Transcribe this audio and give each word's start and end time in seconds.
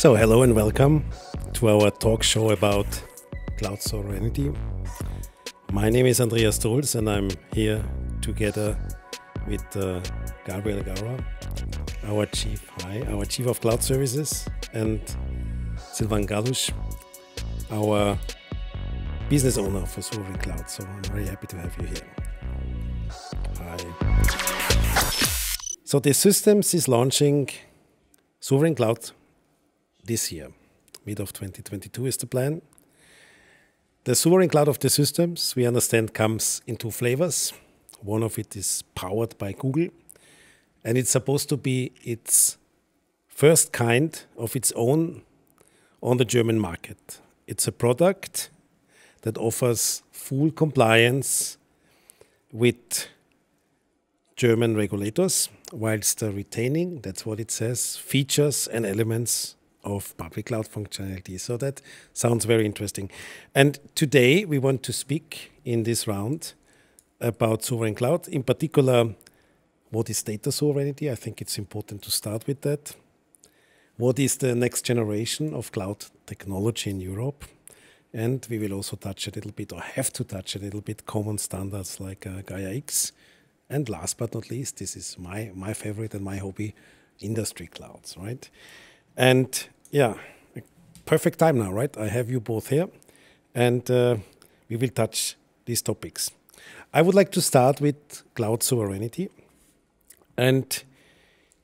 So, 0.00 0.14
hello 0.14 0.40
and 0.40 0.56
welcome 0.56 1.04
to 1.52 1.68
our 1.68 1.90
talk 1.90 2.22
show 2.22 2.52
about 2.52 2.86
cloud 3.58 3.82
sovereignty. 3.82 4.50
My 5.72 5.90
name 5.90 6.06
is 6.06 6.22
Andreas 6.22 6.58
Truls, 6.58 6.94
and 6.94 7.06
I'm 7.06 7.28
here 7.52 7.84
together 8.22 8.78
with 9.46 9.76
uh, 9.76 10.00
Gabriel 10.46 10.82
Gaura, 10.82 11.22
our 12.06 12.24
chief, 12.24 12.66
hi, 12.80 13.02
our 13.10 13.26
chief 13.26 13.46
of 13.46 13.60
cloud 13.60 13.82
services, 13.82 14.48
and 14.72 15.02
Silvin 15.92 16.26
Galus, 16.26 16.72
our 17.70 18.18
business 19.28 19.58
owner 19.58 19.84
for 19.84 20.00
Sovereign 20.00 20.38
Cloud. 20.38 20.70
So 20.70 20.82
I'm 20.82 21.02
very 21.12 21.26
happy 21.26 21.46
to 21.48 21.56
have 21.56 21.76
you 21.78 21.88
here. 21.88 22.08
Hi. 23.58 23.76
So 25.84 26.00
T 26.00 26.14
Systems 26.14 26.72
is 26.72 26.88
launching 26.88 27.50
Sovereign 28.40 28.74
Cloud 28.74 29.10
this 30.04 30.32
year. 30.32 30.48
Mid 31.04 31.20
of 31.20 31.32
2022 31.32 32.06
is 32.06 32.16
the 32.16 32.26
plan. 32.26 32.62
The 34.04 34.14
sovereign 34.14 34.48
cloud 34.48 34.68
of 34.68 34.78
T 34.78 34.88
Systems, 34.88 35.54
we 35.54 35.66
understand, 35.66 36.14
comes 36.14 36.62
in 36.66 36.76
two 36.76 36.90
flavors. 36.90 37.52
One 38.00 38.22
of 38.22 38.38
it 38.38 38.56
is 38.56 38.82
powered 38.94 39.36
by 39.36 39.52
Google, 39.52 39.88
and 40.84 40.96
it's 40.96 41.10
supposed 41.10 41.48
to 41.50 41.56
be 41.56 41.92
its 42.02 42.56
first 43.28 43.72
kind 43.72 44.22
of 44.38 44.56
its 44.56 44.72
own 44.74 45.22
on 46.02 46.16
the 46.16 46.24
German 46.24 46.58
market. 46.58 47.20
It's 47.46 47.66
a 47.66 47.72
product 47.72 48.50
that 49.22 49.36
offers 49.36 50.02
full 50.12 50.50
compliance 50.50 51.58
with 52.52 53.06
German 54.36 54.74
regulators, 54.74 55.50
whilst 55.72 56.22
retaining, 56.22 57.00
that's 57.00 57.26
what 57.26 57.38
it 57.38 57.50
says, 57.50 57.96
features 57.96 58.66
and 58.66 58.86
elements 58.86 59.56
of 59.84 60.16
public 60.16 60.46
cloud 60.46 60.68
functionality. 60.68 61.38
So 61.38 61.56
that 61.56 61.80
sounds 62.12 62.44
very 62.44 62.66
interesting. 62.66 63.10
And 63.54 63.78
today 63.94 64.44
we 64.44 64.58
want 64.58 64.82
to 64.84 64.92
speak 64.92 65.52
in 65.64 65.84
this 65.84 66.06
round 66.06 66.54
about 67.20 67.64
sovereign 67.64 67.94
cloud, 67.94 68.28
in 68.28 68.42
particular, 68.42 69.14
what 69.90 70.08
is 70.08 70.22
data 70.22 70.52
sovereignty? 70.52 71.10
I 71.10 71.16
think 71.16 71.40
it's 71.40 71.58
important 71.58 72.02
to 72.02 72.10
start 72.10 72.46
with 72.46 72.60
that. 72.62 72.94
What 73.96 74.18
is 74.18 74.36
the 74.36 74.54
next 74.54 74.86
generation 74.86 75.52
of 75.54 75.72
cloud 75.72 76.06
technology 76.26 76.90
in 76.90 77.00
Europe? 77.00 77.44
And 78.12 78.46
we 78.50 78.58
will 78.58 78.72
also 78.72 78.96
touch 78.96 79.28
a 79.28 79.30
little 79.30 79.52
bit, 79.52 79.72
or 79.72 79.80
have 79.80 80.12
to 80.14 80.24
touch 80.24 80.56
a 80.56 80.58
little 80.58 80.80
bit, 80.80 81.06
common 81.06 81.38
standards 81.38 82.00
like 82.00 82.26
uh, 82.26 82.42
Gaia 82.46 82.74
X. 82.74 83.12
And 83.68 83.88
last 83.88 84.16
but 84.18 84.34
not 84.34 84.50
least, 84.50 84.78
this 84.78 84.96
is 84.96 85.16
my, 85.18 85.52
my 85.54 85.74
favorite 85.74 86.14
and 86.14 86.24
my 86.24 86.38
hobby, 86.38 86.74
industry 87.20 87.66
clouds, 87.66 88.16
right? 88.16 88.48
And 89.16 89.68
yeah, 89.90 90.14
perfect 91.04 91.38
time 91.38 91.58
now, 91.58 91.72
right? 91.72 91.96
I 91.96 92.08
have 92.08 92.30
you 92.30 92.40
both 92.40 92.68
here, 92.68 92.88
and 93.54 93.90
uh, 93.90 94.16
we 94.68 94.76
will 94.76 94.88
touch 94.88 95.36
these 95.64 95.82
topics. 95.82 96.30
I 96.92 97.02
would 97.02 97.14
like 97.14 97.30
to 97.32 97.40
start 97.40 97.80
with 97.80 98.22
cloud 98.34 98.62
sovereignty, 98.62 99.28
and 100.36 100.84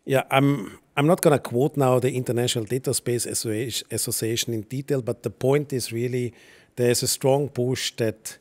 yeah, 0.05 0.25
I'm 0.31 0.79
I'm 0.97 1.07
not 1.07 1.21
going 1.21 1.37
to 1.37 1.43
quote 1.43 1.77
now 1.77 1.99
the 1.99 2.13
International 2.15 2.65
Data 2.65 2.95
Space 2.95 3.27
Association 3.27 4.55
in 4.55 4.63
detail, 4.63 5.03
but 5.03 5.23
the 5.23 5.31
point 5.31 5.73
is 5.73 5.93
really 5.93 6.33
there 6.77 6.91
is 6.91 7.03
a 7.03 7.09
strong 7.09 7.49
push 7.49 7.93
that 7.97 8.39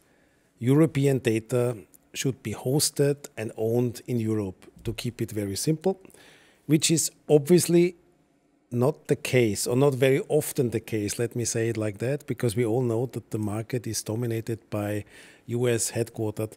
European 0.60 1.20
data 1.20 1.76
should 2.14 2.42
be 2.42 2.54
hosted 2.54 3.28
and 3.38 3.52
owned 3.58 4.02
in 4.08 4.20
Europe 4.20 4.66
to 4.86 4.94
keep 4.94 5.22
it 5.22 5.32
very 5.32 5.56
simple, 5.56 6.00
which 6.66 6.92
is 6.92 7.12
obviously 7.28 7.96
not 8.72 9.08
the 9.08 9.16
case, 9.16 9.68
or 9.68 9.76
not 9.76 9.94
very 9.94 10.22
often 10.28 10.70
the 10.70 10.80
case, 10.80 11.20
let 11.20 11.36
me 11.36 11.46
say 11.46 11.70
it 11.70 11.78
like 11.78 12.00
that, 12.00 12.26
because 12.28 12.56
we 12.56 12.66
all 12.66 12.82
know 12.82 13.06
that 13.08 13.32
the 13.32 13.38
market 13.38 13.88
is 13.88 14.04
dominated 14.04 14.60
by 14.70 15.06
US 15.48 15.92
headquartered 15.92 16.54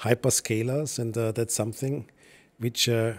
hyperscalers, 0.00 0.98
and 0.98 1.16
uh, 1.16 1.32
that's 1.32 1.54
something 1.54 2.10
which 2.58 2.88
uh, 2.88 3.14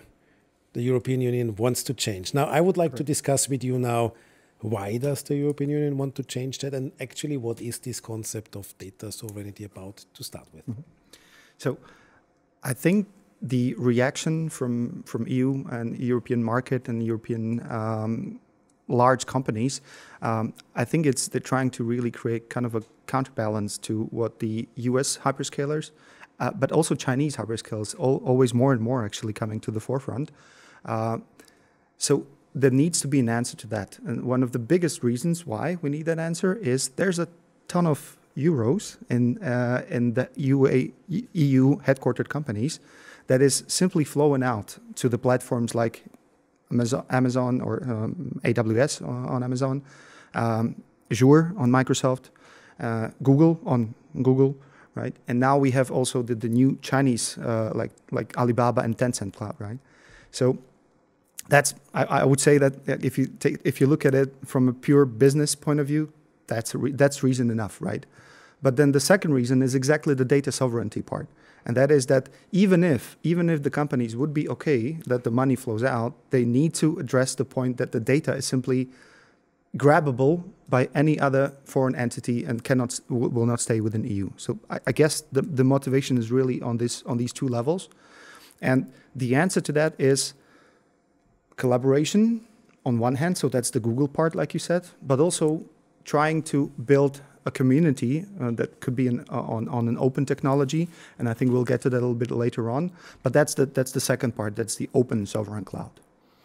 the 0.74 0.81
European 0.81 1.22
Union 1.22 1.56
wants 1.56 1.84
to 1.84 1.94
change. 1.94 2.34
Now, 2.34 2.46
I 2.46 2.62
would 2.62 2.78
like 2.78 2.96
to 2.96 3.03
discuss 3.03 3.50
with 3.50 3.64
you 3.64 3.80
now 3.80 4.14
why 4.59 4.97
does 4.97 5.22
the 5.24 5.36
European 5.36 5.70
Union 5.70 5.97
want 5.97 6.16
to 6.16 6.24
change 6.24 6.59
that, 6.59 6.74
and 6.74 6.92
actually, 7.00 7.38
what 7.38 7.62
is 7.62 7.80
this 7.80 8.00
concept 8.00 8.56
of 8.56 8.76
data 8.78 9.12
sovereignty 9.12 9.64
about 9.64 10.06
to 10.14 10.24
start 10.24 10.47
with? 10.53 10.68
Mm 10.68 10.76
-hmm. 10.76 10.84
So, 11.58 11.78
I 12.64 12.74
think 12.74 13.08
the 13.42 13.75
reaction 13.78 14.50
from 14.50 15.03
from 15.03 15.28
EU 15.28 15.64
and 15.70 15.98
European 15.98 16.44
market 16.44 16.90
and 16.90 17.03
European 17.03 17.59
um, 17.72 18.40
large 18.88 19.25
companies, 19.25 19.81
um, 20.22 20.53
I 20.75 20.86
think 20.86 21.06
it's 21.06 21.28
they're 21.28 21.42
trying 21.42 21.70
to 21.72 21.84
really 21.84 22.12
create 22.12 22.50
kind 22.50 22.66
of 22.66 22.76
a 22.76 22.84
counterbalance 23.06 23.78
to 23.80 24.03
what 24.06 24.40
the 24.40 24.68
U.S. 24.76 25.20
hyperscalers, 25.24 25.92
uh, 26.40 26.52
but 26.52 26.72
also 26.72 26.96
Chinese 26.96 27.36
hyperscalers, 27.36 28.00
al 28.00 28.18
always 28.26 28.53
more 28.53 28.72
and 28.72 28.81
more 28.81 29.06
actually 29.06 29.34
coming 29.34 29.59
to 29.62 29.72
the 29.72 29.80
forefront. 29.80 30.31
Uh, 30.86 31.18
so 31.97 32.26
there 32.56 32.72
needs 32.72 33.00
to 33.02 33.08
be 33.08 33.20
an 33.20 33.30
answer 33.30 33.56
to 33.58 33.68
that, 33.68 34.00
and 34.06 34.24
one 34.24 34.42
of 34.42 34.52
the 34.52 34.59
biggest 34.59 35.03
reasons 35.03 35.46
why 35.46 35.78
we 35.81 35.90
need 35.90 36.06
that 36.06 36.20
answer 36.20 36.56
is 36.56 36.90
there's 36.90 37.20
a 37.20 37.28
ton 37.68 37.86
of 37.86 38.18
euros 38.36 38.97
in 39.09 39.38
uh, 39.44 39.84
in 39.90 40.14
the 40.14 40.30
UA, 40.36 40.90
EU 41.34 41.78
headquartered 41.81 42.30
companies 42.30 42.80
that 43.28 43.42
is 43.42 43.64
simply 43.68 44.04
flowing 44.04 44.44
out 44.44 44.78
to 44.96 45.10
the 45.10 45.18
platforms 45.18 45.76
like 45.76 46.04
Amazon, 47.10 47.62
or 47.62 47.84
um, 47.84 48.40
AWS 48.44 49.02
on 49.08 49.44
Amazon, 49.44 49.82
um, 50.34 50.82
Azure 51.12 51.54
on 51.58 51.70
Microsoft, 51.70 52.30
uh, 52.80 53.10
Google 53.24 53.60
on 53.66 53.94
Google, 54.22 54.56
right? 54.96 55.16
And 55.28 55.40
now 55.40 55.58
we 55.58 55.72
have 55.72 55.92
also 55.92 56.22
the, 56.22 56.36
the 56.36 56.50
new 56.50 56.78
Chinese 56.82 57.38
uh, 57.38 57.72
like 57.74 57.92
like 58.12 58.38
Alibaba 58.38 58.82
and 58.82 58.98
Tencent 58.98 59.34
cloud, 59.34 59.56
right? 59.59 59.80
So 60.32 60.58
that's 61.50 61.74
I, 61.94 62.04
I, 62.04 62.26
would 62.26 62.42
say 62.42 62.58
that 62.58 62.74
if 62.88 63.18
you 63.18 63.28
take 63.28 63.59
if 63.64 63.80
you 63.80 63.88
look 63.88 64.06
at 64.06 64.14
it 64.14 64.34
from 64.46 64.68
a 64.68 64.74
pure 64.74 65.06
business 65.06 65.56
point 65.56 65.80
of 65.80 65.88
view, 65.88 66.12
that's 66.48 66.76
re 66.76 66.92
that's 66.92 67.24
reason 67.24 67.50
enough, 67.50 67.82
right? 67.82 68.06
But 68.62 68.76
then 68.76 68.92
the 68.92 69.00
second 69.00 69.34
reason 69.34 69.62
is 69.62 69.76
exactly 69.76 70.14
the 70.16 70.26
data 70.26 70.52
sovereignty 70.52 71.02
part 71.02 71.28
and 71.67 71.75
that 71.75 71.91
is 71.91 72.05
that 72.05 72.29
even 72.53 72.81
if 72.81 73.17
even 73.23 73.50
if 73.50 73.61
the 73.61 73.69
companies 73.69 74.16
would 74.16 74.33
be 74.33 74.47
okay 74.47 74.94
that 75.05 75.25
the 75.25 75.29
money 75.29 75.55
flows 75.55 75.83
out, 75.83 76.13
they 76.29 76.45
need 76.45 76.73
to 76.75 76.97
address 76.97 77.35
the 77.35 77.44
point 77.44 77.75
that 77.78 77.91
the 77.91 78.00
data 78.00 78.33
is 78.33 78.45
simply 78.45 78.88
grabbable 79.75 80.44
by 80.69 80.88
any 80.95 81.19
other 81.19 81.51
foreign 81.66 81.94
entity 81.94 82.45
and 82.45 82.63
cannot 82.63 82.97
will 83.09 83.45
not 83.45 83.59
stay 83.59 83.81
within 83.81 84.05
EU. 84.05 84.29
So 84.38 84.57
I, 84.69 84.79
I 84.88 84.91
guess 84.94 85.22
the, 85.33 85.41
the 85.41 85.66
motivation 85.66 86.17
is 86.17 86.31
really 86.31 86.61
on 86.61 86.78
this 86.78 87.03
on 87.03 87.17
these 87.17 87.33
two 87.33 87.50
levels, 87.50 87.89
and 88.61 88.89
the 89.13 89.35
answer 89.35 89.59
to 89.59 89.73
that 89.73 89.94
is 89.99 90.34
collaboration 91.57 92.47
on 92.85 92.97
one 92.97 93.16
hand. 93.16 93.38
So 93.38 93.49
that's 93.49 93.72
the 93.72 93.81
Google 93.81 94.07
part, 94.07 94.35
like 94.35 94.53
you 94.53 94.61
said, 94.61 94.88
but 95.01 95.19
also 95.19 95.66
trying 96.05 96.44
to 96.44 96.72
build 96.85 97.19
a 97.47 97.52
community 97.52 98.13
uh, 98.41 98.52
that 98.59 98.69
could 98.84 98.96
be 98.96 99.08
an, 99.08 99.25
uh, 99.31 99.56
on, 99.56 99.68
on 99.69 99.88
an 99.88 99.97
open 99.97 100.25
technology, 100.25 100.84
and 101.18 101.28
I 101.31 101.34
think 101.34 101.52
we'll 101.52 101.69
get 101.74 101.81
to 101.81 101.90
that 101.90 101.97
a 101.97 102.06
little 102.06 102.22
bit 102.25 102.31
later 102.31 102.69
on. 102.69 102.91
But 103.24 103.31
that's 103.34 103.53
the, 103.56 103.66
that's 103.78 103.94
the 103.97 104.03
second 104.12 104.31
part, 104.40 104.56
that's 104.56 104.75
the 104.75 104.90
open 104.94 105.25
sovereign 105.25 105.66
cloud, 105.66 105.96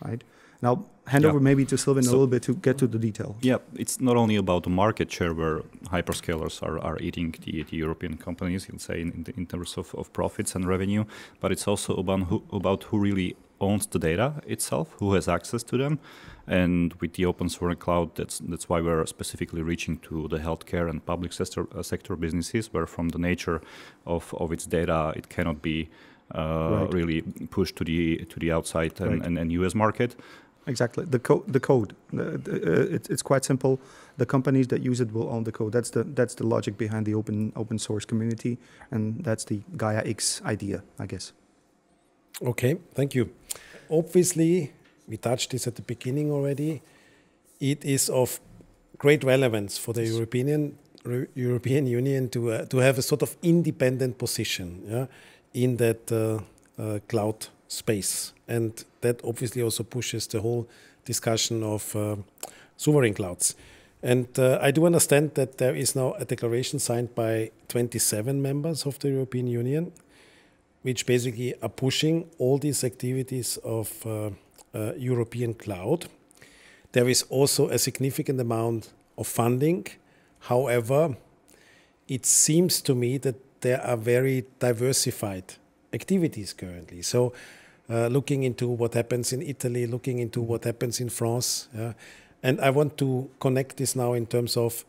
right? 0.04 0.22
Now, 0.62 0.84
hand 1.08 1.24
yeah. 1.24 1.30
over 1.30 1.40
maybe 1.40 1.64
to 1.64 1.76
Silvin 1.76 2.04
so, 2.04 2.10
a 2.10 2.12
little 2.12 2.32
bit 2.34 2.42
to 2.44 2.54
get 2.54 2.78
to 2.78 2.86
the 2.86 2.98
detail. 2.98 3.30
Yeah, 3.40 3.58
it's 3.74 4.00
not 4.00 4.16
only 4.16 4.36
about 4.36 4.62
the 4.62 4.70
market 4.70 5.10
share 5.10 5.34
where 5.34 5.62
hyperscalers 5.94 6.62
are, 6.62 6.78
are 6.78 6.98
eating 7.00 7.34
the, 7.44 7.64
the 7.64 7.76
European 7.76 8.16
companies, 8.16 8.68
you'll 8.68 8.78
say, 8.78 9.00
in, 9.00 9.26
in 9.36 9.46
terms 9.46 9.76
of, 9.76 9.92
of 9.94 10.12
profits 10.12 10.54
and 10.54 10.64
revenue, 10.74 11.04
but 11.40 11.50
it's 11.50 11.66
also 11.66 11.96
about 11.96 12.22
who, 12.28 12.42
about 12.52 12.84
who 12.84 12.98
really 12.98 13.34
owns 13.62 13.86
the 13.86 13.98
data 13.98 14.34
itself, 14.46 14.94
who 14.98 15.14
has 15.14 15.28
access 15.28 15.62
to 15.64 15.76
them. 15.76 15.98
And 16.46 16.92
with 16.94 17.14
the 17.14 17.26
open 17.26 17.48
source 17.48 17.76
cloud, 17.78 18.16
that's 18.16 18.40
that's 18.40 18.68
why 18.68 18.80
we're 18.80 19.06
specifically 19.06 19.62
reaching 19.62 19.98
to 19.98 20.28
the 20.28 20.38
healthcare 20.38 20.90
and 20.90 21.04
public 21.06 21.32
sector 21.32 21.66
uh, 21.74 21.82
sector 21.82 22.16
businesses, 22.16 22.72
where 22.72 22.86
from 22.86 23.10
the 23.10 23.18
nature 23.18 23.60
of, 24.04 24.34
of 24.34 24.52
its 24.52 24.66
data, 24.66 25.12
it 25.16 25.28
cannot 25.28 25.62
be 25.62 25.88
uh, 26.34 26.40
right. 26.40 26.92
really 26.92 27.22
pushed 27.50 27.76
to 27.76 27.84
the 27.84 28.24
to 28.24 28.40
the 28.40 28.50
outside 28.52 29.00
and, 29.00 29.10
right. 29.10 29.26
and, 29.26 29.38
and 29.38 29.52
US 29.52 29.74
market. 29.74 30.16
Exactly. 30.66 31.04
The 31.04 31.18
code. 31.18 31.52
The 31.52 31.60
code. 31.60 31.94
The, 32.12 32.38
the, 32.38 32.52
uh, 32.52 32.94
it, 32.94 33.10
it's 33.10 33.22
quite 33.22 33.44
simple. 33.44 33.80
The 34.16 34.26
companies 34.26 34.68
that 34.68 34.80
use 34.82 35.00
it 35.00 35.12
will 35.12 35.28
own 35.28 35.44
the 35.44 35.52
code. 35.52 35.72
That's 35.72 35.90
the 35.90 36.04
that's 36.04 36.34
the 36.34 36.46
logic 36.46 36.76
behind 36.76 37.06
the 37.06 37.14
open 37.14 37.52
open 37.56 37.78
source 37.78 38.04
community, 38.04 38.58
and 38.90 39.24
that's 39.24 39.44
the 39.44 39.62
Gaia 39.76 40.02
X 40.04 40.42
idea, 40.44 40.82
I 40.98 41.06
guess. 41.06 41.32
Okay, 42.40 42.76
thank 42.94 43.14
you. 43.14 43.30
Obviously, 43.90 44.72
we 45.06 45.16
touched 45.16 45.50
this 45.50 45.66
at 45.66 45.76
the 45.76 45.82
beginning 45.82 46.30
already. 46.30 46.82
It 47.60 47.84
is 47.84 48.08
of 48.08 48.40
great 48.98 49.24
relevance 49.24 49.78
for 49.78 49.92
the 49.92 50.04
European 50.04 50.78
European 51.34 51.86
Union 51.86 52.28
to 52.28 52.52
uh, 52.52 52.64
to 52.66 52.78
have 52.78 52.98
a 52.98 53.02
sort 53.02 53.22
of 53.22 53.36
independent 53.42 54.18
position 54.18 54.82
yeah, 54.88 55.06
in 55.52 55.76
that 55.76 56.12
uh, 56.12 56.38
uh, 56.78 57.00
cloud 57.08 57.48
space, 57.68 58.32
and 58.48 58.84
that 59.00 59.20
obviously 59.24 59.62
also 59.62 59.82
pushes 59.82 60.26
the 60.26 60.40
whole 60.40 60.66
discussion 61.04 61.62
of 61.62 61.96
uh, 61.96 62.16
sovereign 62.76 63.14
clouds. 63.14 63.56
And 64.02 64.26
uh, 64.38 64.58
I 64.60 64.72
do 64.72 64.86
understand 64.86 65.34
that 65.34 65.58
there 65.58 65.76
is 65.76 65.94
now 65.94 66.14
a 66.18 66.24
declaration 66.24 66.78
signed 66.80 67.14
by 67.14 67.50
27 67.68 68.42
members 68.42 68.86
of 68.86 68.98
the 68.98 69.08
European 69.08 69.46
Union, 69.46 69.92
which 70.82 71.06
basically 71.06 71.54
are 71.62 71.68
pushing 71.68 72.28
all 72.38 72.58
these 72.58 72.84
activities 72.84 73.56
of 73.64 74.04
uh, 74.06 74.30
uh, 74.74 74.92
European 74.96 75.54
cloud. 75.54 76.06
There 76.92 77.08
is 77.08 77.24
also 77.30 77.68
a 77.68 77.78
significant 77.78 78.40
amount 78.40 78.92
of 79.16 79.26
funding. 79.26 79.86
However, 80.40 81.16
it 82.08 82.26
seems 82.26 82.82
to 82.82 82.94
me 82.94 83.18
that 83.18 83.36
there 83.60 83.80
are 83.82 83.96
very 83.96 84.44
diversified 84.58 85.54
activities 85.92 86.52
currently. 86.52 87.02
So, 87.02 87.32
uh, 87.88 88.08
looking 88.08 88.42
into 88.42 88.68
what 88.68 88.94
happens 88.94 89.32
in 89.32 89.42
Italy, 89.42 89.86
looking 89.86 90.18
into 90.18 90.40
what 90.40 90.64
happens 90.64 91.00
in 91.00 91.08
France. 91.08 91.68
and 92.42 92.60
I 92.60 92.70
want 92.70 92.98
to 92.98 93.30
connect 93.38 93.76
this 93.76 93.94
now 93.94 94.14
in 94.14 94.26
terms 94.26 94.56
of 94.56 94.84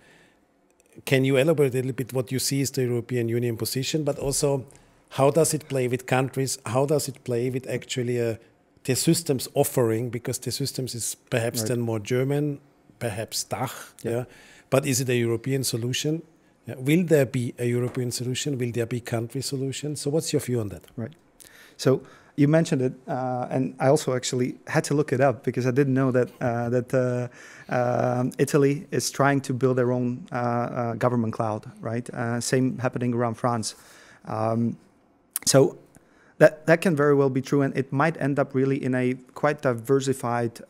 can 1.05 1.25
you 1.25 1.37
elaborate 1.37 1.73
a 1.73 1.77
little 1.77 1.93
bit 1.93 2.13
what 2.13 2.31
you 2.31 2.39
see 2.39 2.61
is 2.61 2.71
the 2.71 2.83
European 2.83 3.29
Union 3.29 3.57
position, 3.57 4.03
but 4.03 4.19
also 4.19 4.65
how 5.13 5.29
does 5.31 5.53
it 5.53 5.67
play 5.67 5.87
with 5.87 6.05
countries? 6.05 6.57
How 6.65 6.85
does 6.85 7.07
it 7.07 7.23
play 7.23 7.49
with 7.49 7.67
actually 7.67 8.37
T 8.83 8.95
Systems 8.95 9.47
offering? 9.53 10.09
Because 10.09 10.39
T 10.39 10.51
Systems 10.51 10.95
is 10.95 11.15
perhaps 11.29 11.59
right. 11.59 11.69
then 11.69 11.81
more 11.81 11.99
German, 11.99 12.59
perhaps 12.99 13.43
DACH, 13.43 13.71
yeah. 14.03 14.11
yeah. 14.11 14.23
But 14.69 14.85
is 14.85 15.01
it 15.01 15.09
a 15.09 15.15
European 15.15 15.63
solution? 15.63 16.23
Yeah. 16.65 16.75
Will 16.77 17.03
there 17.05 17.25
be 17.25 17.53
a 17.59 17.65
European 17.65 18.11
solution? 18.11 18.57
Will 18.57 18.71
there 18.71 18.85
be 18.85 18.99
country 19.01 19.41
solutions? 19.41 20.01
So 20.01 20.09
what's 20.09 20.31
your 20.33 20.39
view 20.39 20.59
on 20.61 20.69
that? 20.69 20.83
Right. 20.95 21.11
So 21.77 22.01
you 22.35 22.47
mentioned 22.47 22.81
it, 22.81 22.93
uh, 23.07 23.47
and 23.51 23.75
I 23.79 23.89
also 23.89 24.15
actually 24.15 24.55
had 24.67 24.83
to 24.85 24.93
look 24.95 25.13
it 25.13 25.21
up 25.21 25.43
because 25.43 25.67
I 25.67 25.71
didn't 25.71 25.93
know 25.93 26.11
that 26.11 26.29
uh, 26.41 26.69
that 26.69 26.93
uh, 26.93 27.27
um, 27.69 28.31
Italy 28.39 28.87
is 28.91 29.11
trying 29.11 29.41
to 29.41 29.53
build 29.53 29.77
their 29.77 29.91
own 29.91 30.25
uh, 30.31 30.35
uh, 30.35 30.93
government 30.95 31.33
cloud. 31.33 31.69
Right. 31.79 32.09
Uh, 32.09 32.41
same 32.41 32.79
happening 32.79 33.13
around 33.13 33.35
France. 33.35 33.75
Um, 34.25 34.77
so 35.45 35.77
that 36.37 36.65
that 36.65 36.81
can 36.81 36.95
very 36.95 37.15
well 37.15 37.29
be 37.29 37.41
true, 37.41 37.61
and 37.61 37.75
it 37.77 37.91
might 37.91 38.19
end 38.21 38.39
up 38.39 38.53
really 38.53 38.83
in 38.83 38.95
a 38.95 39.13
quite 39.33 39.61
diversified 39.61 40.61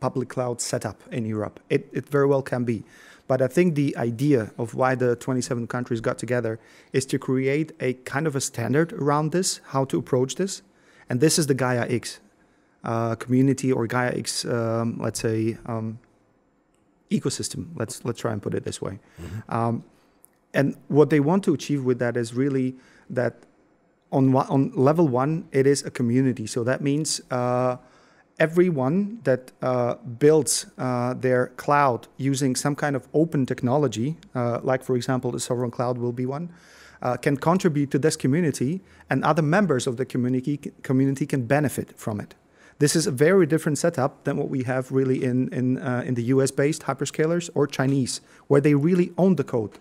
public 0.00 0.28
cloud 0.28 0.60
setup 0.60 1.00
in 1.12 1.24
Europe. 1.26 1.60
It 1.68 1.88
it 1.92 2.08
very 2.08 2.26
well 2.26 2.42
can 2.42 2.64
be. 2.64 2.84
But 3.30 3.40
I 3.40 3.46
think 3.46 3.76
the 3.76 3.96
idea 3.96 4.50
of 4.58 4.74
why 4.74 4.96
the 4.96 5.14
27 5.14 5.68
countries 5.68 6.00
got 6.00 6.18
together 6.18 6.58
is 6.92 7.06
to 7.06 7.16
create 7.16 7.70
a 7.78 7.92
kind 7.92 8.26
of 8.26 8.34
a 8.34 8.40
standard 8.40 8.92
around 8.94 9.30
this, 9.30 9.60
how 9.66 9.84
to 9.84 9.98
approach 9.98 10.34
this. 10.34 10.62
And 11.08 11.20
this 11.20 11.38
is 11.38 11.46
the 11.46 11.54
Gaia 11.54 11.86
X 11.88 12.18
uh, 12.82 13.14
community 13.14 13.70
or 13.70 13.86
Gaia 13.86 14.10
X, 14.16 14.44
um, 14.44 14.98
let's 14.98 15.20
say, 15.20 15.56
um, 15.66 16.00
ecosystem. 17.08 17.68
Let's 17.76 18.04
let's 18.04 18.20
try 18.20 18.32
and 18.32 18.42
put 18.42 18.52
it 18.52 18.64
this 18.64 18.82
way. 18.82 18.98
Mm-hmm. 19.22 19.54
Um, 19.54 19.84
and 20.52 20.76
what 20.88 21.10
they 21.10 21.20
want 21.20 21.44
to 21.44 21.54
achieve 21.54 21.84
with 21.84 22.00
that 22.00 22.16
is 22.16 22.34
really 22.34 22.74
that 23.10 23.44
on 24.12 24.34
on 24.34 24.72
level 24.74 25.08
one, 25.08 25.44
it 25.52 25.66
is 25.66 25.84
a 25.84 25.90
community. 25.90 26.46
So 26.46 26.64
that 26.64 26.80
means 26.80 27.20
uh, 27.30 27.76
everyone 28.38 29.20
that 29.24 29.52
uh, 29.62 29.94
builds 30.18 30.66
uh, 30.78 31.14
their 31.14 31.48
cloud 31.56 32.08
using 32.16 32.56
some 32.56 32.74
kind 32.74 32.96
of 32.96 33.06
open 33.12 33.46
technology, 33.46 34.16
uh, 34.34 34.60
like 34.62 34.82
for 34.82 34.96
example, 34.96 35.30
the 35.30 35.40
sovereign 35.40 35.70
cloud 35.70 35.98
will 35.98 36.12
be 36.12 36.26
one, 36.26 36.48
uh, 37.02 37.16
can 37.16 37.36
contribute 37.36 37.90
to 37.90 37.98
this 37.98 38.16
community, 38.16 38.80
and 39.10 39.24
other 39.24 39.42
members 39.42 39.86
of 39.86 39.96
the 39.96 40.04
community 40.04 40.58
community 40.82 41.26
can 41.26 41.46
benefit 41.46 41.98
from 41.98 42.20
it. 42.20 42.34
This 42.78 42.96
is 42.96 43.06
a 43.06 43.10
very 43.10 43.46
different 43.46 43.76
setup 43.78 44.24
than 44.24 44.38
what 44.38 44.48
we 44.48 44.62
have 44.64 44.90
really 44.90 45.22
in 45.22 45.48
in 45.52 45.78
uh, 45.78 46.02
in 46.06 46.14
the 46.14 46.24
US-based 46.34 46.82
hyperscalers 46.82 47.50
or 47.54 47.66
Chinese, 47.66 48.20
where 48.48 48.60
they 48.60 48.74
really 48.74 49.12
own 49.16 49.36
the 49.36 49.44
code, 49.44 49.78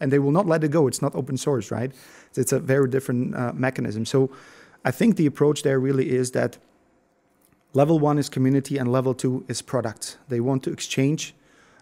and 0.00 0.12
they 0.12 0.18
will 0.18 0.32
not 0.32 0.46
let 0.46 0.64
it 0.64 0.70
go. 0.70 0.86
It's 0.86 1.02
not 1.02 1.14
open 1.14 1.36
source, 1.36 1.70
right? 1.70 1.92
It's 2.34 2.52
a 2.52 2.60
very 2.60 2.88
different 2.88 3.34
uh, 3.34 3.52
mechanism. 3.54 4.04
So, 4.04 4.30
I 4.84 4.92
think 4.92 5.16
the 5.16 5.26
approach 5.26 5.64
there 5.64 5.80
really 5.80 6.08
is 6.08 6.30
that 6.30 6.56
Level 7.74 7.98
one 7.98 8.18
is 8.18 8.28
community, 8.28 8.78
and 8.78 8.90
level 8.90 9.14
two 9.14 9.44
is 9.46 9.60
product. 9.60 10.16
They 10.28 10.40
want 10.40 10.62
to 10.64 10.72
exchange 10.72 11.34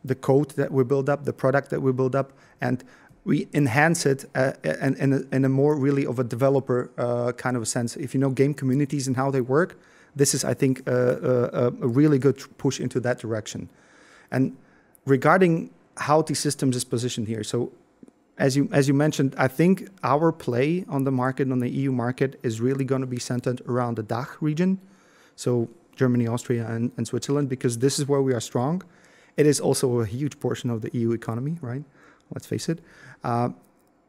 the 0.05 0.15
code 0.15 0.51
that 0.51 0.73
we 0.73 0.85
build 0.85 1.09
up, 1.09 1.25
the 1.25 1.33
product 1.33 1.71
that 1.71 1.81
we 1.81 1.93
build 1.93 2.17
up, 2.17 2.33
and 2.61 2.83
we 3.25 3.49
enhance 3.55 4.05
it 4.05 4.25
uh, 4.35 4.53
in, 4.65 4.95
in, 4.97 5.13
a, 5.13 5.35
in, 5.35 5.45
a, 5.45 5.49
more 5.49 5.77
really 5.77 6.07
of 6.07 6.19
a 6.19 6.25
developer 6.25 6.91
uh, 6.99 7.33
kind 7.33 7.57
of 7.57 7.63
a 7.63 7.67
sense. 7.67 7.97
If 7.97 8.15
you 8.15 8.21
know 8.21 8.31
game 8.31 8.55
communities 8.55 9.07
and 9.07 9.17
how 9.17 9.31
they 9.31 9.41
work, 9.41 9.79
this 10.15 10.35
is, 10.35 10.45
I 10.45 10.55
think, 10.55 10.87
a, 10.87 11.73
a 11.81 11.87
really 11.87 12.19
good 12.19 12.43
push 12.59 12.81
into 12.81 13.01
that 13.01 13.19
direction. 13.19 13.69
And 14.31 14.57
regarding 15.05 15.71
how 15.97 16.23
T 16.23 16.35
Systems 16.35 16.77
is 16.77 16.85
positioned 16.85 17.29
here, 17.29 17.45
so 17.45 17.73
as 18.39 18.57
you 18.57 18.69
as 18.73 18.87
you 18.89 18.95
mentioned, 18.95 19.35
I 19.39 19.49
think 19.49 19.89
our 20.03 20.33
play 20.33 20.85
on 20.89 21.05
the 21.05 21.13
market, 21.13 21.51
on 21.51 21.59
the 21.59 21.71
EU 21.71 21.93
market, 21.93 22.39
is 22.43 22.61
really 22.61 22.85
going 22.85 23.01
to 23.01 23.07
be 23.07 23.19
centered 23.19 23.63
around 23.67 23.97
the 23.97 24.03
DACH 24.03 24.41
region 24.41 24.79
so 25.37 25.69
Germany, 25.95 26.27
Austria, 26.27 26.67
and, 26.69 26.91
and 26.97 27.07
Switzerland, 27.07 27.49
because 27.49 27.79
this 27.79 27.99
is 27.99 28.09
where 28.09 28.21
we 28.21 28.35
are 28.35 28.41
strong. 28.41 28.83
It 29.37 29.47
is 29.47 29.61
also 29.61 30.01
a 30.01 30.07
huge 30.07 30.41
portion 30.41 30.71
of 30.71 30.81
the 30.81 30.91
EU 30.95 31.13
economy, 31.13 31.59
right? 31.61 31.85
Let's 32.35 32.47
face 32.47 32.69
it. 32.69 32.81
Uh, 33.23 33.51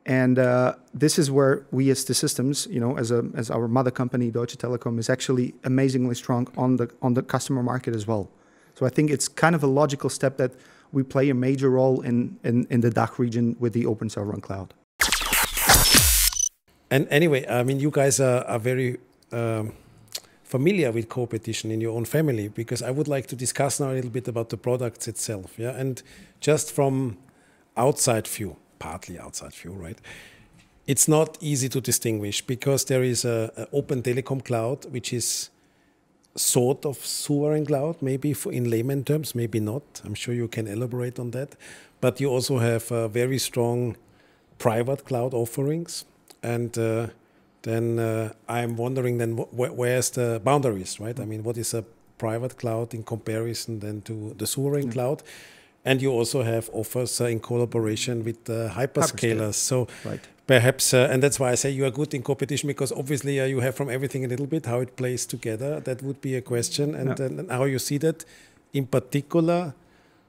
and 0.05 0.39
uh, 0.39 0.75
this 0.93 1.19
is 1.19 1.29
where 1.29 1.65
we, 1.71 1.89
as 1.91 2.03
T 2.05 2.13
Systems, 2.13 2.65
you 2.71 2.79
know, 2.79 2.97
as 2.97 3.11
a 3.11 3.25
as 3.35 3.51
our 3.51 3.67
mother 3.67 3.91
company, 3.91 4.31
Deutsche 4.31 4.57
Telekom, 4.57 4.99
is 4.99 5.09
actually 5.09 5.53
amazingly 5.65 6.15
strong 6.15 6.47
on 6.55 6.77
the 6.77 6.89
on 7.01 7.13
the 7.13 7.21
customer 7.21 7.61
market 7.61 7.93
as 7.93 8.07
well. 8.07 8.29
So 8.75 8.85
I 8.85 8.89
think 8.89 9.11
it's 9.11 9.27
kind 9.27 9.53
of 9.53 9.63
a 9.63 9.67
logical 9.67 10.09
step 10.09 10.37
that 10.37 10.53
we 10.91 11.03
play 11.03 11.29
a 11.29 11.33
major 11.33 11.69
role 11.69 12.01
in 12.01 12.37
in, 12.43 12.67
in 12.69 12.81
the 12.81 12.89
DACH 12.89 13.19
region 13.19 13.55
with 13.59 13.73
the 13.73 13.85
Open 13.85 14.09
Sovereign 14.09 14.41
Cloud. 14.41 14.73
And 16.89 17.07
anyway, 17.09 17.45
I 17.47 17.63
mean, 17.63 17.79
you 17.79 17.91
guys 17.91 18.19
are, 18.19 18.45
are 18.45 18.59
very 18.59 18.97
um, 19.31 19.73
familiar 20.43 20.91
with 20.91 21.09
co-opetition 21.09 21.69
in 21.71 21.81
your 21.81 21.93
own 21.93 22.05
family 22.05 22.47
because 22.47 22.81
I 22.81 22.91
would 22.91 23.07
like 23.07 23.27
to 23.27 23.35
discuss 23.35 23.79
now 23.79 23.91
a 23.91 23.95
little 23.95 24.09
bit 24.09 24.27
about 24.27 24.49
the 24.49 24.57
products 24.57 25.07
itself. 25.07 25.53
Yeah, 25.57 25.71
and 25.71 26.01
just 26.39 26.71
from 26.71 27.17
outside 27.75 28.27
view, 28.27 28.55
partly 28.79 29.19
outside 29.19 29.53
view, 29.53 29.71
right? 29.71 29.99
It's 30.87 31.09
not 31.09 31.37
easy 31.41 31.67
to 31.69 31.81
distinguish 31.81 32.41
because 32.41 32.85
there 32.85 33.03
is 33.03 33.25
a, 33.25 33.51
a 33.57 33.67
open 33.73 34.01
telecom 34.01 34.43
cloud 34.43 34.85
which 34.85 35.11
is 35.11 35.49
sort 36.37 36.85
of 36.85 36.97
sovereign 37.05 37.65
cloud, 37.65 38.01
maybe 38.01 38.33
for 38.33 38.51
in 38.51 38.69
layman 38.69 39.03
terms, 39.03 39.35
maybe 39.35 39.59
not. 39.59 39.83
I'm 40.05 40.13
sure 40.13 40.33
you 40.33 40.47
can 40.47 40.67
elaborate 40.67 41.19
on 41.19 41.31
that. 41.31 41.55
But 41.99 42.21
you 42.21 42.29
also 42.29 42.59
have 42.59 42.91
uh, 42.91 43.07
very 43.07 43.39
strong 43.39 43.97
private 44.59 45.05
cloud 45.05 45.33
offerings 45.33 46.05
and 46.43 46.77
uh, 46.77 47.07
then 47.63 47.99
uh, 47.99 48.31
I'm 48.47 48.77
wondering 48.77 49.17
then 49.17 49.35
wh 49.37 49.77
where's 49.77 50.09
the 50.11 50.39
boundaries, 50.43 50.99
right? 50.99 51.19
I 51.19 51.25
mean, 51.25 51.43
what 51.43 51.57
is 51.57 51.73
a 51.73 51.83
private 52.17 52.57
cloud 52.57 52.93
in 52.93 53.03
comparison 53.03 53.79
then 53.79 54.01
to 54.03 54.33
the 54.37 54.47
sovereign 54.47 54.91
cloud? 54.91 55.23
And 55.83 56.01
you 56.01 56.11
also 56.11 56.43
have 56.43 56.69
offers 56.73 57.21
uh, 57.21 57.25
in 57.25 57.39
collaboration 57.39 58.23
with 58.23 58.43
the 58.45 58.71
hyperscalers. 58.73 59.55
So 59.55 59.87
right. 60.05 60.21
Perhaps, 60.47 60.93
uh, 60.93 61.09
and 61.11 61.21
that's 61.21 61.39
why 61.39 61.51
I 61.51 61.55
say 61.55 61.69
you 61.69 61.85
are 61.85 61.91
good 61.91 62.13
in 62.13 62.23
competition 62.23 62.67
because 62.67 62.91
obviously 62.91 63.39
uh, 63.39 63.45
you 63.45 63.59
have 63.59 63.75
from 63.75 63.89
everything 63.89 64.25
a 64.25 64.27
little 64.27 64.47
bit 64.47 64.65
how 64.65 64.79
it 64.79 64.95
plays 64.95 65.25
together. 65.25 65.79
That 65.81 66.01
would 66.01 66.21
be 66.21 66.35
a 66.35 66.41
question, 66.41 66.95
and, 66.95 67.19
yeah. 67.19 67.25
and 67.25 67.51
how 67.51 67.65
you 67.65 67.79
see 67.79 67.97
that 67.99 68.25
in 68.73 68.87
particular 68.87 69.73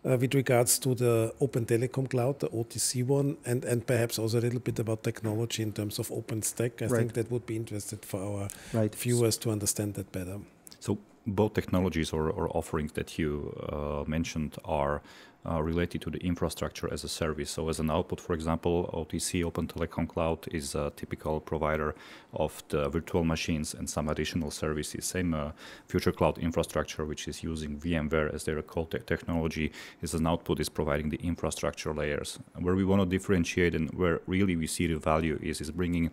uh, 0.05 0.17
with 0.17 0.35
regards 0.35 0.79
to 0.81 0.95
the 0.95 1.33
Open 1.41 1.67
Telecom 1.67 2.09
Cloud, 2.09 2.41
the 2.41 2.49
OTC 2.49 3.07
one, 3.07 3.37
and, 3.45 3.65
and 3.65 3.87
perhaps 3.87 4.19
also 4.19 4.39
a 4.39 4.43
little 4.43 4.61
bit 4.61 4.79
about 4.79 5.03
technology 5.03 5.63
in 5.63 5.73
terms 5.73 5.99
of 5.99 6.09
OpenStack. 6.09 6.83
I 6.83 6.87
right. 6.87 6.99
think 6.99 7.13
that 7.15 7.31
would 7.31 7.47
be 7.47 7.57
interesting 7.57 8.01
for 8.03 8.21
our 8.21 8.49
right. 8.73 8.95
viewers 8.95 9.37
to 9.39 9.51
understand 9.51 9.95
that 9.95 10.11
better. 10.13 10.39
So 10.81 10.99
both 11.27 11.55
technologies 11.55 12.13
or, 12.13 12.31
or 12.31 12.49
offerings 12.57 12.93
that 12.93 13.19
you 13.19 13.55
uh, 13.69 14.05
mentioned 14.07 14.57
are 14.65 15.03
uh, 15.47 15.63
related 15.63 16.01
to 16.03 16.11
the 16.11 16.19
infrastructure 16.19 16.93
as 16.93 17.05
a 17.05 17.09
service. 17.09 17.51
So 17.51 17.69
as 17.69 17.79
an 17.81 17.91
output, 17.91 18.21
for 18.21 18.35
example, 18.35 18.91
OTC, 18.93 19.45
Open 19.45 19.67
Telecom 19.67 20.09
Cloud, 20.09 20.49
is 20.53 20.75
a 20.75 20.93
typical 20.97 21.41
provider 21.41 21.95
of 22.33 22.63
the 22.69 22.89
virtual 22.89 23.25
machines 23.25 23.75
and 23.75 23.89
some 23.89 24.09
additional 24.09 24.51
services. 24.51 25.05
Same 25.05 25.35
uh, 25.35 25.53
Future 25.87 26.13
Cloud 26.13 26.39
infrastructure, 26.39 27.05
which 27.05 27.29
is 27.29 27.43
using 27.43 27.79
VMware 27.79 28.35
as 28.35 28.45
their 28.45 28.61
core 28.63 28.87
te 28.87 28.99
technology, 28.99 29.73
is 30.03 30.15
an 30.15 30.27
output 30.27 30.61
is 30.61 30.69
providing 30.69 31.09
the 31.09 31.21
infrastructure 31.23 31.95
layers. 31.95 32.39
Where 32.59 32.75
we 32.75 32.85
want 32.85 33.03
to 33.03 33.07
differentiate 33.07 33.75
and 33.75 33.91
where 33.91 34.21
really 34.27 34.57
we 34.57 34.67
see 34.67 34.87
the 34.87 34.99
value 34.99 35.39
is, 35.43 35.61
is 35.61 35.71
bringing 35.71 36.11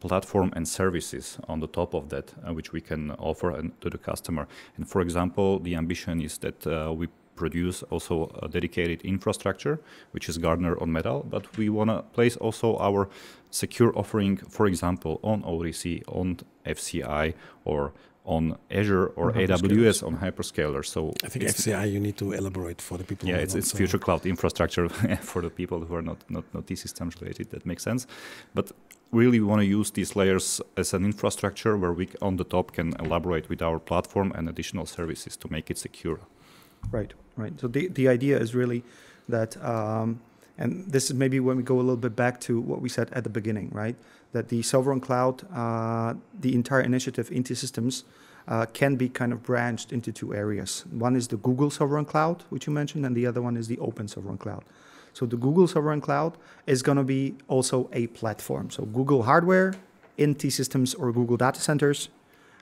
platform 0.00 0.52
and 0.54 0.66
services 0.68 1.38
on 1.48 1.60
the 1.60 1.66
top 1.66 1.94
of 1.94 2.08
that, 2.10 2.34
uh, 2.46 2.52
which 2.52 2.72
we 2.72 2.80
can 2.80 3.10
offer 3.12 3.50
to 3.80 3.90
the 3.90 3.98
customer. 3.98 4.46
And 4.76 4.88
for 4.88 5.00
example, 5.00 5.58
the 5.58 5.74
ambition 5.76 6.20
is 6.20 6.38
that 6.38 6.66
uh, 6.66 6.92
we 6.92 7.08
produce 7.34 7.82
also 7.84 8.30
a 8.42 8.48
dedicated 8.48 9.02
infrastructure, 9.02 9.80
which 10.12 10.28
is 10.28 10.38
Gardener 10.38 10.80
on 10.80 10.92
Metal, 10.92 11.24
but 11.28 11.56
we 11.56 11.68
want 11.68 11.90
to 11.90 12.02
place 12.12 12.36
also 12.36 12.78
our 12.78 13.08
secure 13.50 13.96
offering, 13.98 14.36
for 14.36 14.66
example, 14.66 15.20
on 15.22 15.42
OTC, 15.42 16.02
on 16.08 16.38
FCI, 16.66 17.34
or 17.64 17.92
on 18.24 18.56
Azure 18.70 19.06
or 19.16 19.30
On 19.30 19.34
AWS 19.34 20.02
on 20.02 20.16
hyperscaler. 20.16 20.84
So 20.84 21.12
I 21.22 21.28
think 21.28 21.44
FCI 21.44 21.92
you 21.92 22.00
need 22.00 22.16
to 22.16 22.32
elaborate 22.32 22.80
for 22.80 22.96
the 22.96 23.04
people. 23.04 23.28
yeah, 23.28 23.36
it's, 23.36 23.54
it's 23.54 23.72
future 23.72 23.98
cloud 23.98 24.24
infrastructure 24.24 24.88
for 25.20 25.42
the 25.42 25.50
people 25.50 25.84
who 25.84 25.94
are 25.94 26.02
not 26.02 26.18
not 26.30 26.44
not 26.54 26.68
systems 26.68 27.20
related. 27.20 27.50
That 27.50 27.66
makes 27.66 27.82
sense, 27.82 28.06
but 28.54 28.72
really 29.12 29.40
we 29.40 29.46
want 29.46 29.60
to 29.60 29.66
use 29.66 29.90
these 29.90 30.16
layers 30.16 30.60
as 30.76 30.94
an 30.94 31.04
infrastructure 31.04 31.76
where 31.76 31.92
we 31.92 32.08
on 32.22 32.36
the 32.36 32.44
top 32.44 32.72
can 32.72 32.94
elaborate 32.98 33.48
with 33.48 33.62
our 33.62 33.78
platform 33.78 34.32
and 34.34 34.48
additional 34.48 34.86
services 34.86 35.36
to 35.36 35.48
make 35.50 35.70
it 35.70 35.78
secure. 35.78 36.20
Right, 36.90 37.12
right. 37.36 37.58
So 37.60 37.68
the, 37.68 37.88
the 37.88 38.08
idea 38.08 38.38
is 38.38 38.54
really 38.54 38.84
that, 39.28 39.62
um, 39.64 40.20
and 40.58 40.84
this 40.86 41.06
is 41.06 41.14
maybe 41.14 41.40
when 41.40 41.56
we 41.56 41.62
go 41.62 41.76
a 41.76 41.80
little 41.80 41.96
bit 41.96 42.14
back 42.14 42.40
to 42.42 42.60
what 42.60 42.80
we 42.80 42.88
said 42.88 43.10
at 43.12 43.24
the 43.24 43.30
beginning, 43.30 43.70
right? 43.72 43.96
That 44.32 44.48
the 44.48 44.62
sovereign 44.62 45.00
cloud, 45.00 45.42
uh, 45.52 46.14
the 46.40 46.54
entire 46.54 46.80
initiative 46.80 47.30
into 47.32 47.54
systems, 47.54 48.04
uh, 48.46 48.66
can 48.66 48.96
be 48.96 49.08
kind 49.08 49.32
of 49.32 49.42
branched 49.42 49.92
into 49.92 50.12
two 50.12 50.34
areas. 50.34 50.84
One 50.90 51.16
is 51.16 51.28
the 51.28 51.36
Google 51.38 51.70
sovereign 51.70 52.04
cloud, 52.04 52.44
which 52.50 52.66
you 52.66 52.72
mentioned, 52.72 53.06
and 53.06 53.16
the 53.16 53.26
other 53.26 53.40
one 53.40 53.56
is 53.56 53.68
the 53.68 53.78
open 53.78 54.06
sovereign 54.06 54.38
cloud. 54.38 54.64
So 55.14 55.26
the 55.26 55.36
Google 55.36 55.66
sovereign 55.66 56.00
cloud 56.00 56.36
is 56.66 56.82
going 56.82 56.98
to 56.98 57.04
be 57.04 57.36
also 57.48 57.88
a 57.92 58.08
platform. 58.08 58.70
So 58.70 58.84
Google 58.84 59.22
hardware, 59.22 59.74
in 60.16 60.34
T 60.34 60.50
systems 60.50 60.94
or 60.94 61.12
Google 61.12 61.36
data 61.36 61.60
centers, 61.60 62.08